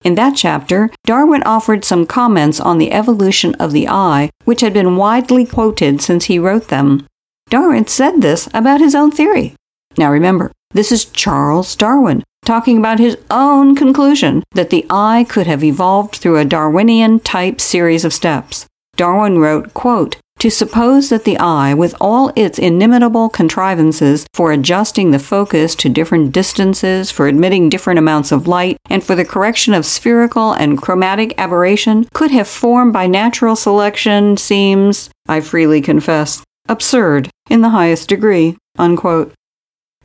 In 0.04 0.16
that 0.16 0.36
chapter, 0.36 0.90
Darwin 1.06 1.42
offered 1.44 1.86
some 1.86 2.04
comments 2.04 2.60
on 2.60 2.76
the 2.76 2.92
evolution 2.92 3.54
of 3.54 3.72
the 3.72 3.88
eye, 3.88 4.28
which 4.44 4.60
had 4.60 4.74
been 4.74 4.96
widely 4.98 5.46
quoted 5.46 6.02
since 6.02 6.26
he 6.26 6.38
wrote 6.38 6.68
them. 6.68 7.06
Darwin 7.48 7.86
said 7.86 8.20
this 8.20 8.50
about 8.52 8.80
his 8.80 8.94
own 8.94 9.10
theory. 9.10 9.54
Now 9.96 10.12
remember, 10.12 10.52
this 10.72 10.92
is 10.92 11.04
Charles 11.04 11.76
Darwin 11.76 12.22
talking 12.44 12.78
about 12.78 12.98
his 12.98 13.16
own 13.30 13.74
conclusion 13.74 14.42
that 14.52 14.70
the 14.70 14.84
eye 14.90 15.24
could 15.28 15.46
have 15.46 15.62
evolved 15.62 16.16
through 16.16 16.38
a 16.38 16.44
Darwinian 16.44 17.20
type 17.20 17.60
series 17.60 18.04
of 18.04 18.12
steps. 18.12 18.66
Darwin 18.96 19.38
wrote, 19.38 19.72
quote, 19.74 20.16
to 20.38 20.50
suppose 20.50 21.08
that 21.08 21.24
the 21.24 21.38
eye, 21.38 21.72
with 21.72 21.94
all 22.00 22.32
its 22.34 22.58
inimitable 22.58 23.28
contrivances 23.28 24.26
for 24.34 24.50
adjusting 24.50 25.12
the 25.12 25.20
focus 25.20 25.76
to 25.76 25.88
different 25.88 26.32
distances, 26.32 27.12
for 27.12 27.28
admitting 27.28 27.68
different 27.68 27.98
amounts 27.98 28.32
of 28.32 28.48
light, 28.48 28.76
and 28.90 29.04
for 29.04 29.14
the 29.14 29.24
correction 29.24 29.72
of 29.72 29.86
spherical 29.86 30.52
and 30.52 30.82
chromatic 30.82 31.32
aberration, 31.38 32.08
could 32.12 32.32
have 32.32 32.48
formed 32.48 32.92
by 32.92 33.06
natural 33.06 33.54
selection 33.54 34.36
seems, 34.36 35.10
I 35.28 35.40
freely 35.40 35.80
confess, 35.80 36.42
absurd 36.68 37.30
in 37.48 37.60
the 37.60 37.70
highest 37.70 38.08
degree. 38.08 38.56
Unquote. 38.78 39.32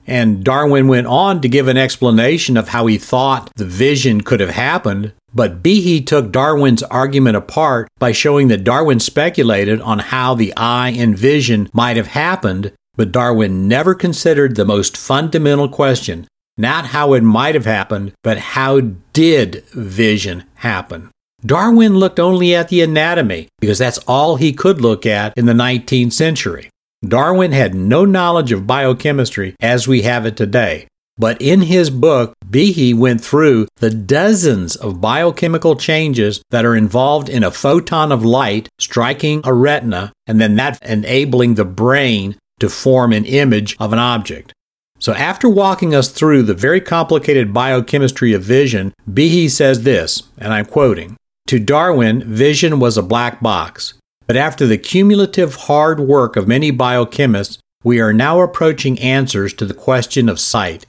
And 0.07 0.43
Darwin 0.43 0.87
went 0.87 1.05
on 1.05 1.41
to 1.41 1.49
give 1.49 1.67
an 1.67 1.77
explanation 1.77 2.57
of 2.57 2.69
how 2.69 2.87
he 2.87 2.97
thought 2.97 3.51
the 3.55 3.65
vision 3.65 4.21
could 4.21 4.39
have 4.39 4.51
happened, 4.51 5.11
but 5.35 5.61
Behe 5.61 6.07
took 6.07 6.31
Darwin's 6.31 6.81
argument 6.83 7.35
apart 7.35 7.89
by 7.99 8.13
showing 8.13 8.47
that 8.47 8.63
Darwin 8.63 8.99
speculated 8.99 9.81
on 9.81 9.99
how 9.99 10.33
the 10.33 10.53
eye 10.55 10.95
and 10.97 11.17
vision 11.17 11.69
might 11.73 11.97
have 11.97 12.07
happened, 12.07 12.71
but 12.95 13.11
Darwin 13.11 13.67
never 13.67 13.93
considered 13.93 14.55
the 14.55 14.65
most 14.65 14.95
fundamental 14.95 15.67
question 15.67 16.25
not 16.57 16.87
how 16.87 17.13
it 17.13 17.21
might 17.21 17.55
have 17.55 17.65
happened, 17.65 18.13
but 18.23 18.37
how 18.37 18.81
did 19.13 19.63
vision 19.73 20.43
happen? 20.55 21.11
Darwin 21.45 21.97
looked 21.97 22.19
only 22.19 22.55
at 22.55 22.69
the 22.69 22.81
anatomy 22.81 23.47
because 23.59 23.77
that's 23.77 23.99
all 23.99 24.35
he 24.35 24.51
could 24.51 24.81
look 24.81 25.05
at 25.05 25.33
in 25.37 25.45
the 25.45 25.53
19th 25.53 26.13
century. 26.13 26.69
Darwin 27.05 27.51
had 27.51 27.75
no 27.75 28.05
knowledge 28.05 28.51
of 28.51 28.65
biochemistry 28.65 29.55
as 29.61 29.87
we 29.87 30.01
have 30.01 30.25
it 30.25 30.35
today, 30.35 30.87
but 31.15 31.39
in 31.39 31.61
his 31.61 31.91
book, 31.91 32.33
Behe 32.43 32.95
went 32.95 33.23
through 33.23 33.67
the 33.75 33.91
dozens 33.91 34.75
of 34.75 34.99
biochemical 34.99 35.75
changes 35.75 36.41
that 36.49 36.65
are 36.65 36.75
involved 36.75 37.29
in 37.29 37.43
a 37.43 37.51
photon 37.51 38.11
of 38.11 38.25
light 38.25 38.67
striking 38.79 39.41
a 39.43 39.53
retina 39.53 40.11
and 40.25 40.41
then 40.41 40.55
that 40.55 40.81
enabling 40.83 41.53
the 41.53 41.65
brain 41.65 42.35
to 42.59 42.67
form 42.69 43.13
an 43.13 43.25
image 43.25 43.77
of 43.79 43.93
an 43.93 43.99
object. 43.99 44.51
So, 44.99 45.13
after 45.13 45.47
walking 45.47 45.93
us 45.93 46.09
through 46.09 46.43
the 46.43 46.55
very 46.55 46.81
complicated 46.81 47.53
biochemistry 47.53 48.33
of 48.33 48.41
vision, 48.41 48.91
Behe 49.07 49.51
says 49.51 49.83
this, 49.83 50.23
and 50.39 50.51
I'm 50.51 50.65
quoting 50.65 51.15
To 51.47 51.59
Darwin, 51.59 52.23
vision 52.23 52.79
was 52.79 52.97
a 52.97 53.03
black 53.03 53.39
box. 53.39 53.93
But 54.27 54.35
after 54.35 54.67
the 54.67 54.77
cumulative 54.77 55.55
hard 55.55 55.99
work 56.01 56.35
of 56.35 56.47
many 56.47 56.71
biochemists, 56.71 57.59
we 57.83 58.01
are 58.01 58.13
now 58.13 58.41
approaching 58.41 58.99
answers 58.99 59.53
to 59.53 59.65
the 59.65 59.73
question 59.73 60.27
of 60.27 60.39
sight. 60.39 60.85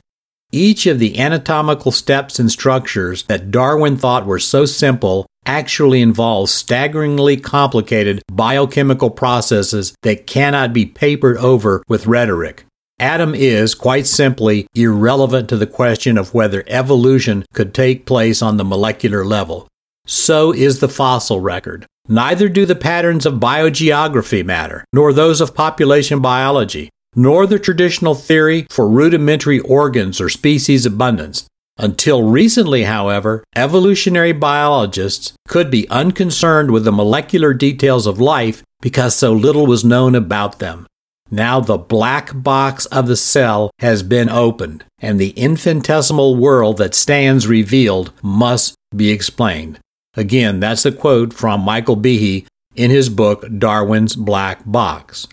Each 0.51 0.87
of 0.87 0.99
the 0.99 1.19
anatomical 1.19 1.93
steps 1.93 2.39
and 2.39 2.51
structures 2.51 3.23
that 3.25 3.51
Darwin 3.51 3.97
thought 3.97 4.27
were 4.27 4.39
so 4.39 4.65
simple 4.65 5.27
actually 5.47 6.03
involves 6.03 6.51
staggeringly 6.53 7.37
complicated 7.37 8.23
biochemical 8.33 9.11
processes 9.11 9.95
that 10.03 10.27
cannot 10.27 10.73
be 10.73 10.85
papered 10.85 11.37
over 11.37 11.83
with 11.87 12.07
rhetoric. 12.07 12.65
Anatomy 12.99 13.45
is, 13.45 13.77
quite 13.77 14.07
simply, 14.07 14.67
irrelevant 14.75 15.49
to 15.49 15.57
the 15.57 15.67
question 15.67 16.19
of 16.19 16.35
whether 16.35 16.65
evolution 16.67 17.45
could 17.55 17.73
take 17.73 18.07
place 18.07 18.43
on 18.43 18.57
the 18.57 18.65
molecular 18.65 19.25
level. 19.25 19.69
So 20.07 20.53
is 20.53 20.81
the 20.81 20.89
fossil 20.89 21.39
record. 21.41 21.87
Neither 22.09 22.49
do 22.49 22.65
the 22.65 22.75
patterns 22.75 23.27
of 23.27 23.35
biogeography 23.35 24.43
matter, 24.43 24.83
nor 24.95 25.13
those 25.13 25.43
of 25.43 25.55
population 25.55 26.21
biology, 26.21 26.89
nor 27.15 27.47
the 27.47 27.59
traditional 27.59 28.15
theory 28.15 28.67
for 28.71 28.89
rudimentary 28.89 29.61
organs 29.61 30.19
or 30.19 30.31
species 30.31 30.87
abundance. 30.87 31.47
Until 31.77 32.23
recently, 32.23 32.85
however, 32.85 33.45
evolutionary 33.55 34.33
biologists 34.33 35.35
could 35.47 35.71
be 35.71 35.89
unconcerned 35.91 36.71
with 36.71 36.85
the 36.85 36.93
molecular 36.93 37.53
details 37.53 38.07
of 38.07 38.19
life 38.19 38.63
because 38.81 39.15
so 39.15 39.33
little 39.33 39.67
was 39.67 39.85
known 39.85 40.15
about 40.15 40.59
them. 40.61 40.87
Now 41.31 41.61
the 41.61 41.77
black 41.77 42.31
box 42.35 42.87
of 42.87 43.07
the 43.07 43.17
cell 43.17 43.71
has 43.81 44.03
been 44.03 44.31
opened, 44.31 44.85
and 44.99 45.21
the 45.21 45.31
infinitesimal 45.31 46.37
world 46.37 46.79
that 46.79 46.95
stands 46.95 47.47
revealed 47.47 48.13
must 48.23 48.75
be 48.97 49.11
explained. 49.11 49.79
Again, 50.15 50.61
that's 50.61 50.87
a 50.87 50.93
quote 50.93 51.33
from 51.33 51.61
Michael 51.61 51.97
Behe 51.97 52.47
in 52.75 52.91
his 52.91 53.09
book 53.09 53.45
Darwin's 53.59 54.17
Black 54.17 54.61
Box. 54.65 55.27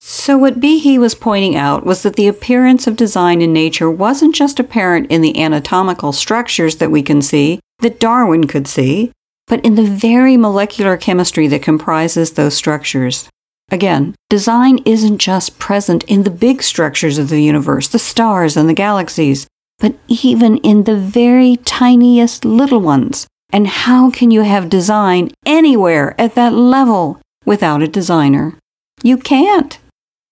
So, 0.00 0.36
what 0.36 0.60
Behe 0.60 0.98
was 0.98 1.14
pointing 1.14 1.54
out 1.54 1.86
was 1.86 2.02
that 2.02 2.16
the 2.16 2.26
appearance 2.26 2.88
of 2.88 2.96
design 2.96 3.40
in 3.40 3.52
nature 3.52 3.90
wasn't 3.90 4.34
just 4.34 4.58
apparent 4.58 5.10
in 5.10 5.20
the 5.20 5.40
anatomical 5.40 6.12
structures 6.12 6.76
that 6.76 6.90
we 6.90 7.02
can 7.02 7.22
see, 7.22 7.60
that 7.78 8.00
Darwin 8.00 8.48
could 8.48 8.66
see, 8.66 9.12
but 9.46 9.64
in 9.64 9.76
the 9.76 9.84
very 9.84 10.36
molecular 10.36 10.96
chemistry 10.96 11.46
that 11.48 11.62
comprises 11.62 12.32
those 12.32 12.54
structures. 12.54 13.28
Again, 13.70 14.14
design 14.28 14.78
isn't 14.84 15.18
just 15.18 15.58
present 15.58 16.04
in 16.04 16.24
the 16.24 16.30
big 16.30 16.62
structures 16.62 17.16
of 17.16 17.28
the 17.28 17.40
universe, 17.40 17.88
the 17.88 17.98
stars 17.98 18.56
and 18.56 18.68
the 18.68 18.74
galaxies, 18.74 19.46
but 19.78 19.94
even 20.08 20.58
in 20.58 20.84
the 20.84 20.96
very 20.96 21.56
tiniest 21.64 22.44
little 22.44 22.80
ones, 22.80 23.26
and 23.52 23.66
how 23.66 24.10
can 24.10 24.30
you 24.30 24.42
have 24.42 24.68
design 24.68 25.30
anywhere 25.44 26.20
at 26.20 26.34
that 26.34 26.54
level 26.54 27.20
without 27.44 27.82
a 27.82 27.88
designer? 27.88 28.58
You 29.02 29.18
can't. 29.18 29.78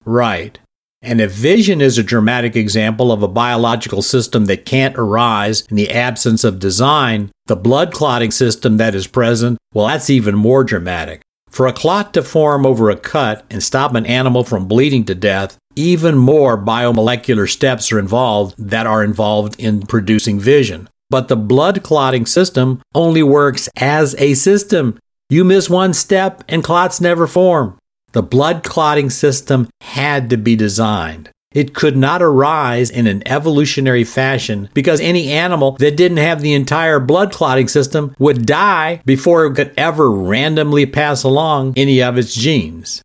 Right. 0.04 0.58
And 1.02 1.20
if 1.20 1.32
vision 1.32 1.80
is 1.80 1.96
a 1.96 2.02
dramatic 2.02 2.56
example 2.56 3.10
of 3.10 3.22
a 3.22 3.28
biological 3.28 4.02
system 4.02 4.44
that 4.46 4.66
can't 4.66 4.96
arise 4.98 5.62
in 5.70 5.76
the 5.76 5.90
absence 5.90 6.44
of 6.44 6.58
design, 6.58 7.30
the 7.46 7.56
blood 7.56 7.92
clotting 7.92 8.30
system 8.30 8.76
that 8.76 8.94
is 8.94 9.06
present, 9.06 9.58
well, 9.72 9.86
that's 9.86 10.10
even 10.10 10.34
more 10.34 10.62
dramatic. 10.62 11.22
For 11.48 11.66
a 11.66 11.72
clot 11.72 12.14
to 12.14 12.22
form 12.22 12.66
over 12.66 12.90
a 12.90 12.96
cut 12.96 13.44
and 13.50 13.62
stop 13.62 13.94
an 13.94 14.06
animal 14.06 14.44
from 14.44 14.68
bleeding 14.68 15.04
to 15.06 15.14
death, 15.14 15.56
even 15.74 16.16
more 16.16 16.56
biomolecular 16.56 17.50
steps 17.50 17.90
are 17.90 17.98
involved 17.98 18.54
that 18.58 18.86
are 18.86 19.02
involved 19.02 19.58
in 19.58 19.82
producing 19.82 20.38
vision. 20.38 20.88
But 21.10 21.28
the 21.28 21.36
blood 21.36 21.82
clotting 21.82 22.24
system 22.24 22.80
only 22.94 23.22
works 23.22 23.68
as 23.76 24.14
a 24.18 24.34
system. 24.34 24.98
You 25.28 25.44
miss 25.44 25.68
one 25.68 25.92
step 25.92 26.44
and 26.48 26.64
clots 26.64 27.00
never 27.00 27.26
form. 27.26 27.76
The 28.12 28.22
blood 28.22 28.62
clotting 28.64 29.10
system 29.10 29.68
had 29.80 30.30
to 30.30 30.36
be 30.36 30.56
designed. 30.56 31.30
It 31.52 31.74
could 31.74 31.96
not 31.96 32.22
arise 32.22 32.90
in 32.90 33.08
an 33.08 33.26
evolutionary 33.26 34.04
fashion 34.04 34.68
because 34.72 35.00
any 35.00 35.30
animal 35.32 35.72
that 35.80 35.96
didn't 35.96 36.18
have 36.18 36.40
the 36.40 36.54
entire 36.54 37.00
blood 37.00 37.32
clotting 37.32 37.66
system 37.66 38.14
would 38.20 38.46
die 38.46 39.02
before 39.04 39.46
it 39.46 39.56
could 39.56 39.74
ever 39.76 40.10
randomly 40.12 40.86
pass 40.86 41.24
along 41.24 41.74
any 41.76 42.00
of 42.00 42.16
its 42.16 42.34
genes. 42.34 43.02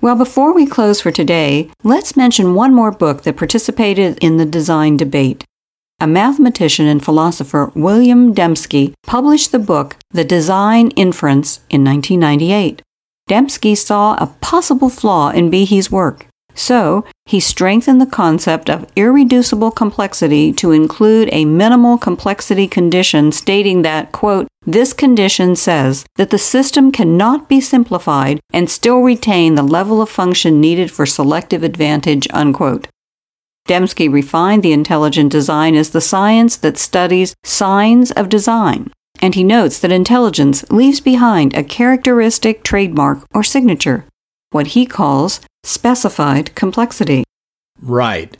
Well, 0.00 0.16
before 0.16 0.54
we 0.54 0.66
close 0.66 1.02
for 1.02 1.10
today, 1.12 1.70
let's 1.84 2.16
mention 2.16 2.54
one 2.54 2.74
more 2.74 2.90
book 2.92 3.22
that 3.22 3.36
participated 3.36 4.18
in 4.22 4.38
the 4.38 4.46
design 4.46 4.96
debate 4.96 5.44
a 6.02 6.06
mathematician 6.08 6.88
and 6.88 7.04
philosopher, 7.04 7.70
William 7.76 8.34
Dembski, 8.34 8.92
published 9.06 9.52
the 9.52 9.58
book 9.60 9.94
The 10.10 10.24
Design 10.24 10.90
Inference 10.96 11.60
in 11.70 11.84
1998. 11.84 12.82
Dembski 13.30 13.76
saw 13.76 14.16
a 14.16 14.26
possible 14.40 14.88
flaw 14.88 15.30
in 15.30 15.48
Behe's 15.48 15.92
work, 15.92 16.26
so 16.56 17.04
he 17.24 17.38
strengthened 17.38 18.00
the 18.00 18.16
concept 18.22 18.68
of 18.68 18.90
irreducible 18.96 19.70
complexity 19.70 20.52
to 20.54 20.72
include 20.72 21.28
a 21.30 21.44
minimal 21.44 21.96
complexity 21.98 22.66
condition 22.66 23.30
stating 23.30 23.82
that, 23.82 24.10
quote, 24.10 24.48
this 24.66 24.92
condition 24.92 25.54
says 25.54 26.04
that 26.16 26.30
the 26.30 26.38
system 26.38 26.90
cannot 26.90 27.48
be 27.48 27.60
simplified 27.60 28.40
and 28.52 28.68
still 28.68 29.02
retain 29.02 29.54
the 29.54 29.62
level 29.62 30.02
of 30.02 30.10
function 30.10 30.60
needed 30.60 30.90
for 30.90 31.06
selective 31.06 31.62
advantage, 31.62 32.26
unquote. 32.32 32.88
Dembski 33.68 34.12
refined 34.12 34.62
the 34.62 34.72
intelligent 34.72 35.30
design 35.30 35.74
as 35.76 35.90
the 35.90 36.00
science 36.00 36.56
that 36.56 36.78
studies 36.78 37.34
signs 37.44 38.10
of 38.12 38.28
design, 38.28 38.90
and 39.20 39.34
he 39.34 39.44
notes 39.44 39.78
that 39.78 39.92
intelligence 39.92 40.68
leaves 40.70 41.00
behind 41.00 41.54
a 41.54 41.62
characteristic 41.62 42.64
trademark 42.64 43.24
or 43.32 43.44
signature, 43.44 44.04
what 44.50 44.68
he 44.68 44.84
calls 44.84 45.40
specified 45.62 46.54
complexity. 46.56 47.22
Right. 47.80 48.36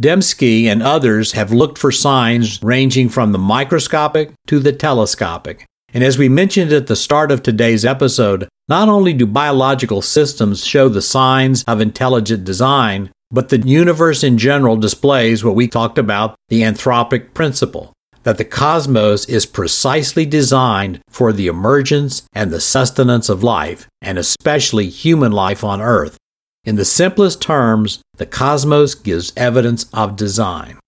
Dembski 0.00 0.64
and 0.64 0.82
others 0.82 1.32
have 1.32 1.52
looked 1.52 1.76
for 1.76 1.92
signs 1.92 2.62
ranging 2.62 3.10
from 3.10 3.32
the 3.32 3.38
microscopic 3.38 4.32
to 4.46 4.58
the 4.58 4.72
telescopic. 4.72 5.66
And 5.92 6.02
as 6.02 6.16
we 6.16 6.30
mentioned 6.30 6.72
at 6.72 6.86
the 6.86 6.96
start 6.96 7.30
of 7.30 7.42
today's 7.42 7.84
episode, 7.84 8.48
not 8.68 8.88
only 8.88 9.12
do 9.12 9.26
biological 9.26 10.00
systems 10.00 10.64
show 10.64 10.88
the 10.88 11.02
signs 11.02 11.62
of 11.64 11.82
intelligent 11.82 12.44
design, 12.44 13.10
but 13.32 13.48
the 13.48 13.58
universe 13.58 14.22
in 14.22 14.38
general 14.38 14.76
displays 14.76 15.42
what 15.42 15.56
we 15.56 15.66
talked 15.66 15.98
about 15.98 16.36
the 16.48 16.62
anthropic 16.62 17.32
principle 17.34 17.92
that 18.22 18.38
the 18.38 18.44
cosmos 18.44 19.24
is 19.28 19.46
precisely 19.46 20.24
designed 20.24 21.00
for 21.08 21.32
the 21.32 21.46
emergence 21.46 22.22
and 22.32 22.50
the 22.50 22.60
sustenance 22.60 23.28
of 23.28 23.42
life, 23.42 23.88
and 24.00 24.18
especially 24.18 24.88
human 24.88 25.32
life 25.32 25.64
on 25.64 25.80
Earth. 25.80 26.16
In 26.64 26.76
the 26.76 26.84
simplest 26.84 27.42
terms, 27.42 28.00
the 28.18 28.26
cosmos 28.26 28.94
gives 28.94 29.32
evidence 29.36 29.86
of 29.92 30.16
design. 30.16 30.78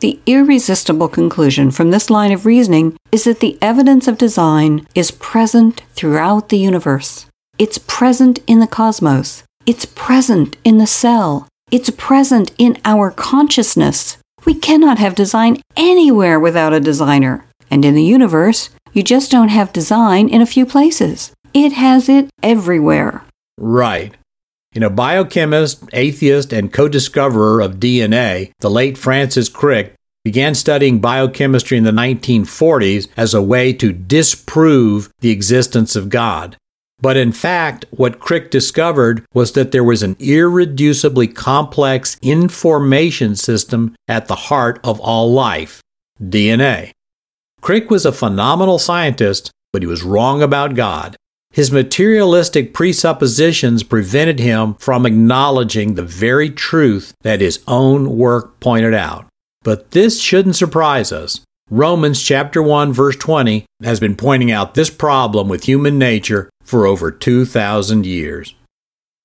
The 0.00 0.18
irresistible 0.24 1.08
conclusion 1.08 1.70
from 1.70 1.90
this 1.90 2.08
line 2.08 2.32
of 2.32 2.46
reasoning 2.46 2.96
is 3.12 3.24
that 3.24 3.40
the 3.40 3.58
evidence 3.60 4.08
of 4.08 4.16
design 4.16 4.86
is 4.94 5.10
present 5.10 5.82
throughout 5.92 6.48
the 6.48 6.56
universe. 6.56 7.26
It's 7.58 7.76
present 7.76 8.38
in 8.46 8.60
the 8.60 8.66
cosmos. 8.66 9.42
It's 9.66 9.84
present 9.84 10.56
in 10.64 10.78
the 10.78 10.86
cell. 10.86 11.46
It's 11.70 11.90
present 11.90 12.50
in 12.58 12.78
our 12.84 13.12
consciousness. 13.12 14.18
We 14.44 14.54
cannot 14.54 14.98
have 14.98 15.14
design 15.14 15.62
anywhere 15.76 16.40
without 16.40 16.72
a 16.72 16.80
designer. 16.80 17.44
And 17.70 17.84
in 17.84 17.94
the 17.94 18.02
universe, 18.02 18.70
you 18.92 19.04
just 19.04 19.30
don't 19.30 19.50
have 19.50 19.72
design 19.72 20.28
in 20.28 20.40
a 20.40 20.46
few 20.46 20.66
places. 20.66 21.32
It 21.54 21.72
has 21.74 22.08
it 22.08 22.28
everywhere. 22.42 23.22
Right. 23.56 24.16
You 24.72 24.80
know, 24.80 24.90
biochemist, 24.90 25.84
atheist, 25.92 26.52
and 26.52 26.72
co 26.72 26.88
discoverer 26.88 27.60
of 27.60 27.76
DNA, 27.76 28.50
the 28.58 28.70
late 28.70 28.98
Francis 28.98 29.48
Crick, 29.48 29.94
began 30.24 30.56
studying 30.56 30.98
biochemistry 30.98 31.78
in 31.78 31.84
the 31.84 31.92
1940s 31.92 33.08
as 33.16 33.32
a 33.32 33.42
way 33.42 33.72
to 33.74 33.92
disprove 33.92 35.12
the 35.20 35.30
existence 35.30 35.94
of 35.94 36.08
God. 36.08 36.56
But 37.02 37.16
in 37.16 37.32
fact, 37.32 37.86
what 37.90 38.20
Crick 38.20 38.50
discovered 38.50 39.24
was 39.32 39.52
that 39.52 39.72
there 39.72 39.84
was 39.84 40.02
an 40.02 40.16
irreducibly 40.16 41.34
complex 41.34 42.18
information 42.20 43.36
system 43.36 43.94
at 44.06 44.28
the 44.28 44.34
heart 44.34 44.80
of 44.84 45.00
all 45.00 45.32
life 45.32 45.80
DNA. 46.22 46.92
Crick 47.60 47.90
was 47.90 48.04
a 48.04 48.12
phenomenal 48.12 48.78
scientist, 48.78 49.50
but 49.72 49.82
he 49.82 49.86
was 49.86 50.02
wrong 50.02 50.42
about 50.42 50.74
God. 50.74 51.16
His 51.52 51.72
materialistic 51.72 52.72
presuppositions 52.72 53.82
prevented 53.82 54.38
him 54.38 54.74
from 54.74 55.04
acknowledging 55.04 55.94
the 55.94 56.04
very 56.04 56.48
truth 56.48 57.12
that 57.22 57.40
his 57.40 57.60
own 57.66 58.16
work 58.16 58.60
pointed 58.60 58.94
out. 58.94 59.26
But 59.62 59.90
this 59.90 60.20
shouldn't 60.20 60.56
surprise 60.56 61.12
us. 61.12 61.40
Romans 61.72 62.20
chapter 62.20 62.60
1 62.60 62.92
verse 62.92 63.14
20 63.14 63.64
has 63.84 64.00
been 64.00 64.16
pointing 64.16 64.50
out 64.50 64.74
this 64.74 64.90
problem 64.90 65.48
with 65.48 65.64
human 65.64 66.00
nature 66.00 66.50
for 66.64 66.84
over 66.84 67.12
2000 67.12 68.04
years. 68.04 68.56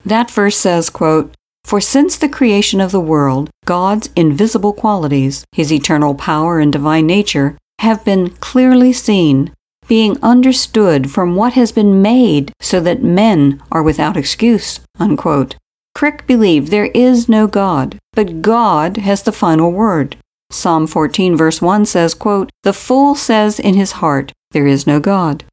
That 0.06 0.30
verse 0.30 0.56
says, 0.56 0.92
quote, 0.92 1.34
"For 1.64 1.82
since 1.82 2.16
the 2.16 2.30
creation 2.30 2.80
of 2.80 2.92
the 2.92 3.00
world, 3.00 3.50
God's 3.66 4.12
invisible 4.16 4.74
qualities, 4.74 5.44
his 5.54 5.74
eternal 5.74 6.14
power 6.14 6.60
and 6.60 6.72
divine 6.72 7.08
nature, 7.08 7.58
have 7.80 8.06
been 8.06 8.30
clearly 8.40 8.94
seen, 8.94 9.52
being 9.88 10.20
understood 10.22 11.10
from 11.10 11.36
what 11.36 11.54
has 11.54 11.72
been 11.72 12.00
made, 12.00 12.52
so 12.62 12.80
that 12.80 13.02
men 13.02 13.60
are 13.72 13.82
without 13.82 14.16
excuse. 14.16 14.82
Unquote. 15.00 15.56
Crick 15.96 16.28
believed 16.28 16.68
there 16.68 16.92
is 16.94 17.28
no 17.28 17.48
God, 17.48 17.98
but 18.14 18.44
God 18.44 18.98
has 18.98 19.24
the 19.24 19.32
final 19.32 19.72
word. 19.72 20.18
Psalm 20.50 20.88
14 20.88 21.36
verse 21.36 21.62
1 21.62 21.86
says, 21.86 22.14
quote, 22.14 22.50
The 22.64 22.74
fool 22.74 23.16
says 23.16 23.60
in 23.60 23.76
his 23.76 23.94
heart, 23.94 24.32
There 24.52 24.68
is 24.68 24.88
no 24.88 25.00
God. 25.00 25.44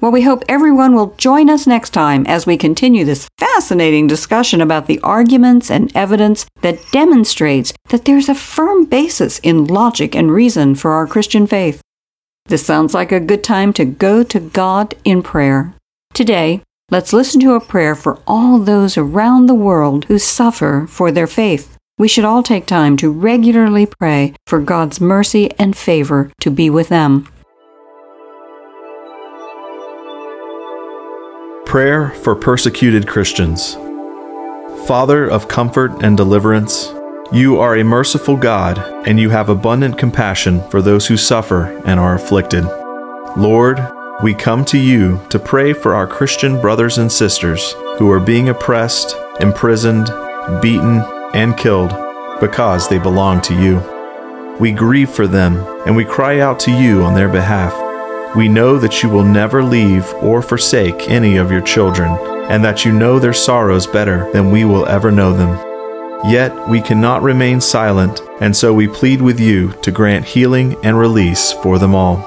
Well, 0.00 0.12
we 0.12 0.22
hope 0.22 0.44
everyone 0.48 0.94
will 0.94 1.14
join 1.18 1.50
us 1.50 1.66
next 1.66 1.90
time 1.90 2.26
as 2.26 2.46
we 2.46 2.56
continue 2.56 3.04
this 3.04 3.28
fascinating 3.36 4.06
discussion 4.06 4.62
about 4.62 4.86
the 4.86 4.98
arguments 5.00 5.70
and 5.70 5.94
evidence 5.94 6.46
that 6.62 6.80
demonstrates 6.90 7.74
that 7.90 8.06
there's 8.06 8.30
a 8.30 8.34
firm 8.34 8.86
basis 8.86 9.40
in 9.40 9.66
logic 9.66 10.16
and 10.16 10.32
reason 10.32 10.74
for 10.74 10.92
our 10.92 11.06
Christian 11.06 11.46
faith. 11.46 11.82
This 12.46 12.64
sounds 12.64 12.94
like 12.94 13.12
a 13.12 13.20
good 13.20 13.44
time 13.44 13.74
to 13.74 13.84
go 13.84 14.22
to 14.22 14.40
God 14.40 14.94
in 15.04 15.22
prayer. 15.22 15.74
Today, 16.14 16.62
let's 16.90 17.12
listen 17.12 17.38
to 17.42 17.52
a 17.52 17.60
prayer 17.60 17.94
for 17.94 18.20
all 18.26 18.58
those 18.58 18.96
around 18.96 19.46
the 19.46 19.54
world 19.54 20.06
who 20.06 20.18
suffer 20.18 20.86
for 20.88 21.12
their 21.12 21.26
faith. 21.26 21.76
We 22.00 22.08
should 22.08 22.24
all 22.24 22.42
take 22.42 22.64
time 22.64 22.96
to 22.96 23.12
regularly 23.12 23.84
pray 23.84 24.32
for 24.46 24.58
God's 24.58 25.02
mercy 25.02 25.50
and 25.58 25.76
favor 25.76 26.32
to 26.40 26.50
be 26.50 26.70
with 26.70 26.88
them. 26.88 27.28
Prayer 31.66 32.08
for 32.22 32.34
persecuted 32.34 33.06
Christians. 33.06 33.74
Father 34.86 35.28
of 35.28 35.48
comfort 35.48 36.02
and 36.02 36.16
deliverance, 36.16 36.90
you 37.32 37.60
are 37.60 37.76
a 37.76 37.84
merciful 37.84 38.34
God, 38.34 38.78
and 39.06 39.20
you 39.20 39.28
have 39.28 39.50
abundant 39.50 39.98
compassion 39.98 40.66
for 40.70 40.80
those 40.80 41.06
who 41.06 41.18
suffer 41.18 41.66
and 41.84 42.00
are 42.00 42.14
afflicted. 42.14 42.64
Lord, 43.36 43.78
we 44.22 44.32
come 44.32 44.64
to 44.64 44.78
you 44.78 45.20
to 45.28 45.38
pray 45.38 45.74
for 45.74 45.94
our 45.94 46.06
Christian 46.06 46.62
brothers 46.62 46.96
and 46.96 47.12
sisters 47.12 47.72
who 47.98 48.10
are 48.10 48.20
being 48.20 48.48
oppressed, 48.48 49.14
imprisoned, 49.38 50.06
beaten, 50.62 51.04
and 51.34 51.56
killed 51.56 51.94
because 52.40 52.88
they 52.88 52.98
belong 52.98 53.40
to 53.42 53.54
you. 53.54 53.78
We 54.58 54.72
grieve 54.72 55.10
for 55.10 55.26
them, 55.26 55.56
and 55.86 55.96
we 55.96 56.04
cry 56.04 56.40
out 56.40 56.60
to 56.60 56.70
you 56.70 57.02
on 57.02 57.14
their 57.14 57.28
behalf. 57.28 57.74
We 58.36 58.48
know 58.48 58.78
that 58.78 59.02
you 59.02 59.08
will 59.08 59.24
never 59.24 59.62
leave 59.62 60.12
or 60.14 60.42
forsake 60.42 61.08
any 61.08 61.36
of 61.36 61.50
your 61.50 61.62
children, 61.62 62.10
and 62.50 62.64
that 62.64 62.84
you 62.84 62.92
know 62.92 63.18
their 63.18 63.32
sorrows 63.32 63.86
better 63.86 64.30
than 64.32 64.50
we 64.50 64.64
will 64.64 64.86
ever 64.86 65.10
know 65.10 65.32
them. 65.32 65.58
Yet 66.30 66.68
we 66.68 66.82
cannot 66.82 67.22
remain 67.22 67.60
silent, 67.60 68.20
and 68.40 68.54
so 68.54 68.74
we 68.74 68.86
plead 68.86 69.22
with 69.22 69.40
you 69.40 69.72
to 69.82 69.90
grant 69.90 70.26
healing 70.26 70.76
and 70.84 70.98
release 70.98 71.52
for 71.52 71.78
them 71.78 71.94
all. 71.94 72.18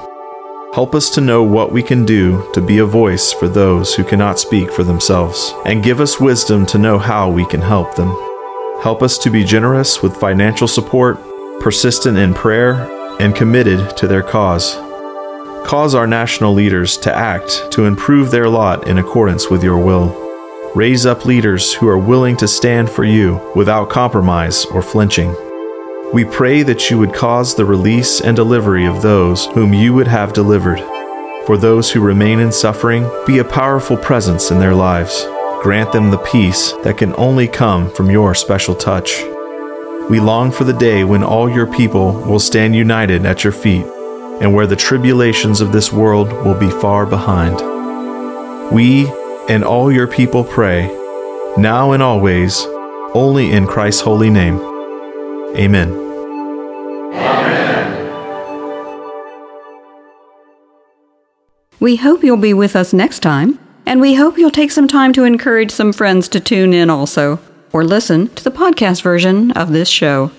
Help 0.74 0.96
us 0.96 1.08
to 1.10 1.20
know 1.20 1.44
what 1.44 1.70
we 1.70 1.84
can 1.84 2.04
do 2.04 2.50
to 2.52 2.60
be 2.60 2.78
a 2.78 2.84
voice 2.84 3.32
for 3.32 3.46
those 3.46 3.94
who 3.94 4.02
cannot 4.02 4.40
speak 4.40 4.72
for 4.72 4.82
themselves, 4.82 5.54
and 5.64 5.84
give 5.84 6.00
us 6.00 6.18
wisdom 6.18 6.66
to 6.66 6.78
know 6.78 6.98
how 6.98 7.30
we 7.30 7.46
can 7.46 7.60
help 7.60 7.94
them. 7.94 8.33
Help 8.84 9.02
us 9.02 9.16
to 9.16 9.30
be 9.30 9.44
generous 9.44 10.02
with 10.02 10.18
financial 10.18 10.68
support, 10.68 11.18
persistent 11.58 12.18
in 12.18 12.34
prayer, 12.34 12.74
and 13.18 13.34
committed 13.34 13.96
to 13.96 14.06
their 14.06 14.22
cause. 14.22 14.74
Cause 15.66 15.94
our 15.94 16.06
national 16.06 16.52
leaders 16.52 16.98
to 16.98 17.16
act 17.16 17.72
to 17.72 17.86
improve 17.86 18.30
their 18.30 18.46
lot 18.46 18.86
in 18.86 18.98
accordance 18.98 19.48
with 19.48 19.64
your 19.64 19.78
will. 19.78 20.14
Raise 20.74 21.06
up 21.06 21.24
leaders 21.24 21.72
who 21.72 21.88
are 21.88 21.96
willing 21.96 22.36
to 22.36 22.46
stand 22.46 22.90
for 22.90 23.04
you 23.04 23.40
without 23.56 23.88
compromise 23.88 24.66
or 24.66 24.82
flinching. 24.82 25.34
We 26.12 26.26
pray 26.26 26.62
that 26.64 26.90
you 26.90 26.98
would 26.98 27.14
cause 27.14 27.54
the 27.54 27.64
release 27.64 28.20
and 28.20 28.36
delivery 28.36 28.84
of 28.84 29.00
those 29.00 29.46
whom 29.46 29.72
you 29.72 29.94
would 29.94 30.08
have 30.08 30.34
delivered. 30.34 30.80
For 31.46 31.56
those 31.56 31.90
who 31.90 32.02
remain 32.02 32.38
in 32.38 32.52
suffering, 32.52 33.10
be 33.26 33.38
a 33.38 33.44
powerful 33.44 33.96
presence 33.96 34.50
in 34.50 34.60
their 34.60 34.74
lives. 34.74 35.26
Grant 35.64 35.92
them 35.92 36.10
the 36.10 36.18
peace 36.18 36.72
that 36.82 36.98
can 36.98 37.14
only 37.16 37.48
come 37.48 37.90
from 37.90 38.10
your 38.10 38.34
special 38.34 38.74
touch. 38.74 39.22
We 40.10 40.20
long 40.20 40.52
for 40.52 40.64
the 40.64 40.74
day 40.74 41.04
when 41.04 41.24
all 41.24 41.48
your 41.48 41.66
people 41.66 42.12
will 42.12 42.38
stand 42.38 42.76
united 42.76 43.24
at 43.24 43.44
your 43.44 43.52
feet, 43.54 43.86
and 44.42 44.52
where 44.52 44.66
the 44.66 44.76
tribulations 44.76 45.62
of 45.62 45.72
this 45.72 45.90
world 45.90 46.30
will 46.44 46.54
be 46.54 46.68
far 46.68 47.06
behind. 47.06 47.56
We 48.74 49.06
and 49.48 49.64
all 49.64 49.90
your 49.90 50.06
people 50.06 50.44
pray, 50.44 50.86
now 51.56 51.92
and 51.92 52.02
always, 52.02 52.66
only 53.14 53.50
in 53.50 53.66
Christ's 53.66 54.02
holy 54.02 54.28
name. 54.28 54.60
Amen. 55.56 55.88
We 61.80 61.96
hope 61.96 62.22
you'll 62.22 62.36
be 62.36 62.52
with 62.52 62.76
us 62.76 62.92
next 62.92 63.20
time, 63.20 63.58
and 63.86 64.00
we 64.00 64.14
hope 64.14 64.38
you'll 64.38 64.50
take 64.50 64.70
some 64.70 64.88
time 64.88 65.12
to 65.12 65.24
encourage 65.24 65.70
some 65.70 65.92
friends 65.92 66.28
to 66.30 66.40
tune 66.40 66.72
in 66.72 66.90
also, 66.90 67.38
or 67.72 67.84
listen 67.84 68.28
to 68.34 68.44
the 68.44 68.50
podcast 68.50 69.02
version 69.02 69.50
of 69.52 69.72
this 69.72 69.88
show. 69.88 70.30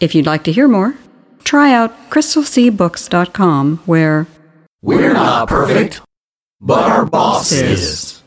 If 0.00 0.14
you'd 0.14 0.26
like 0.26 0.44
to 0.44 0.52
hear 0.52 0.68
more, 0.68 0.94
try 1.44 1.72
out 1.72 2.10
crystalseabooks.com, 2.10 3.82
where 3.86 4.26
we're 4.82 5.12
not 5.12 5.48
perfect, 5.48 6.00
but 6.60 6.90
our 6.90 7.06
boss 7.06 7.52
is. 7.52 8.23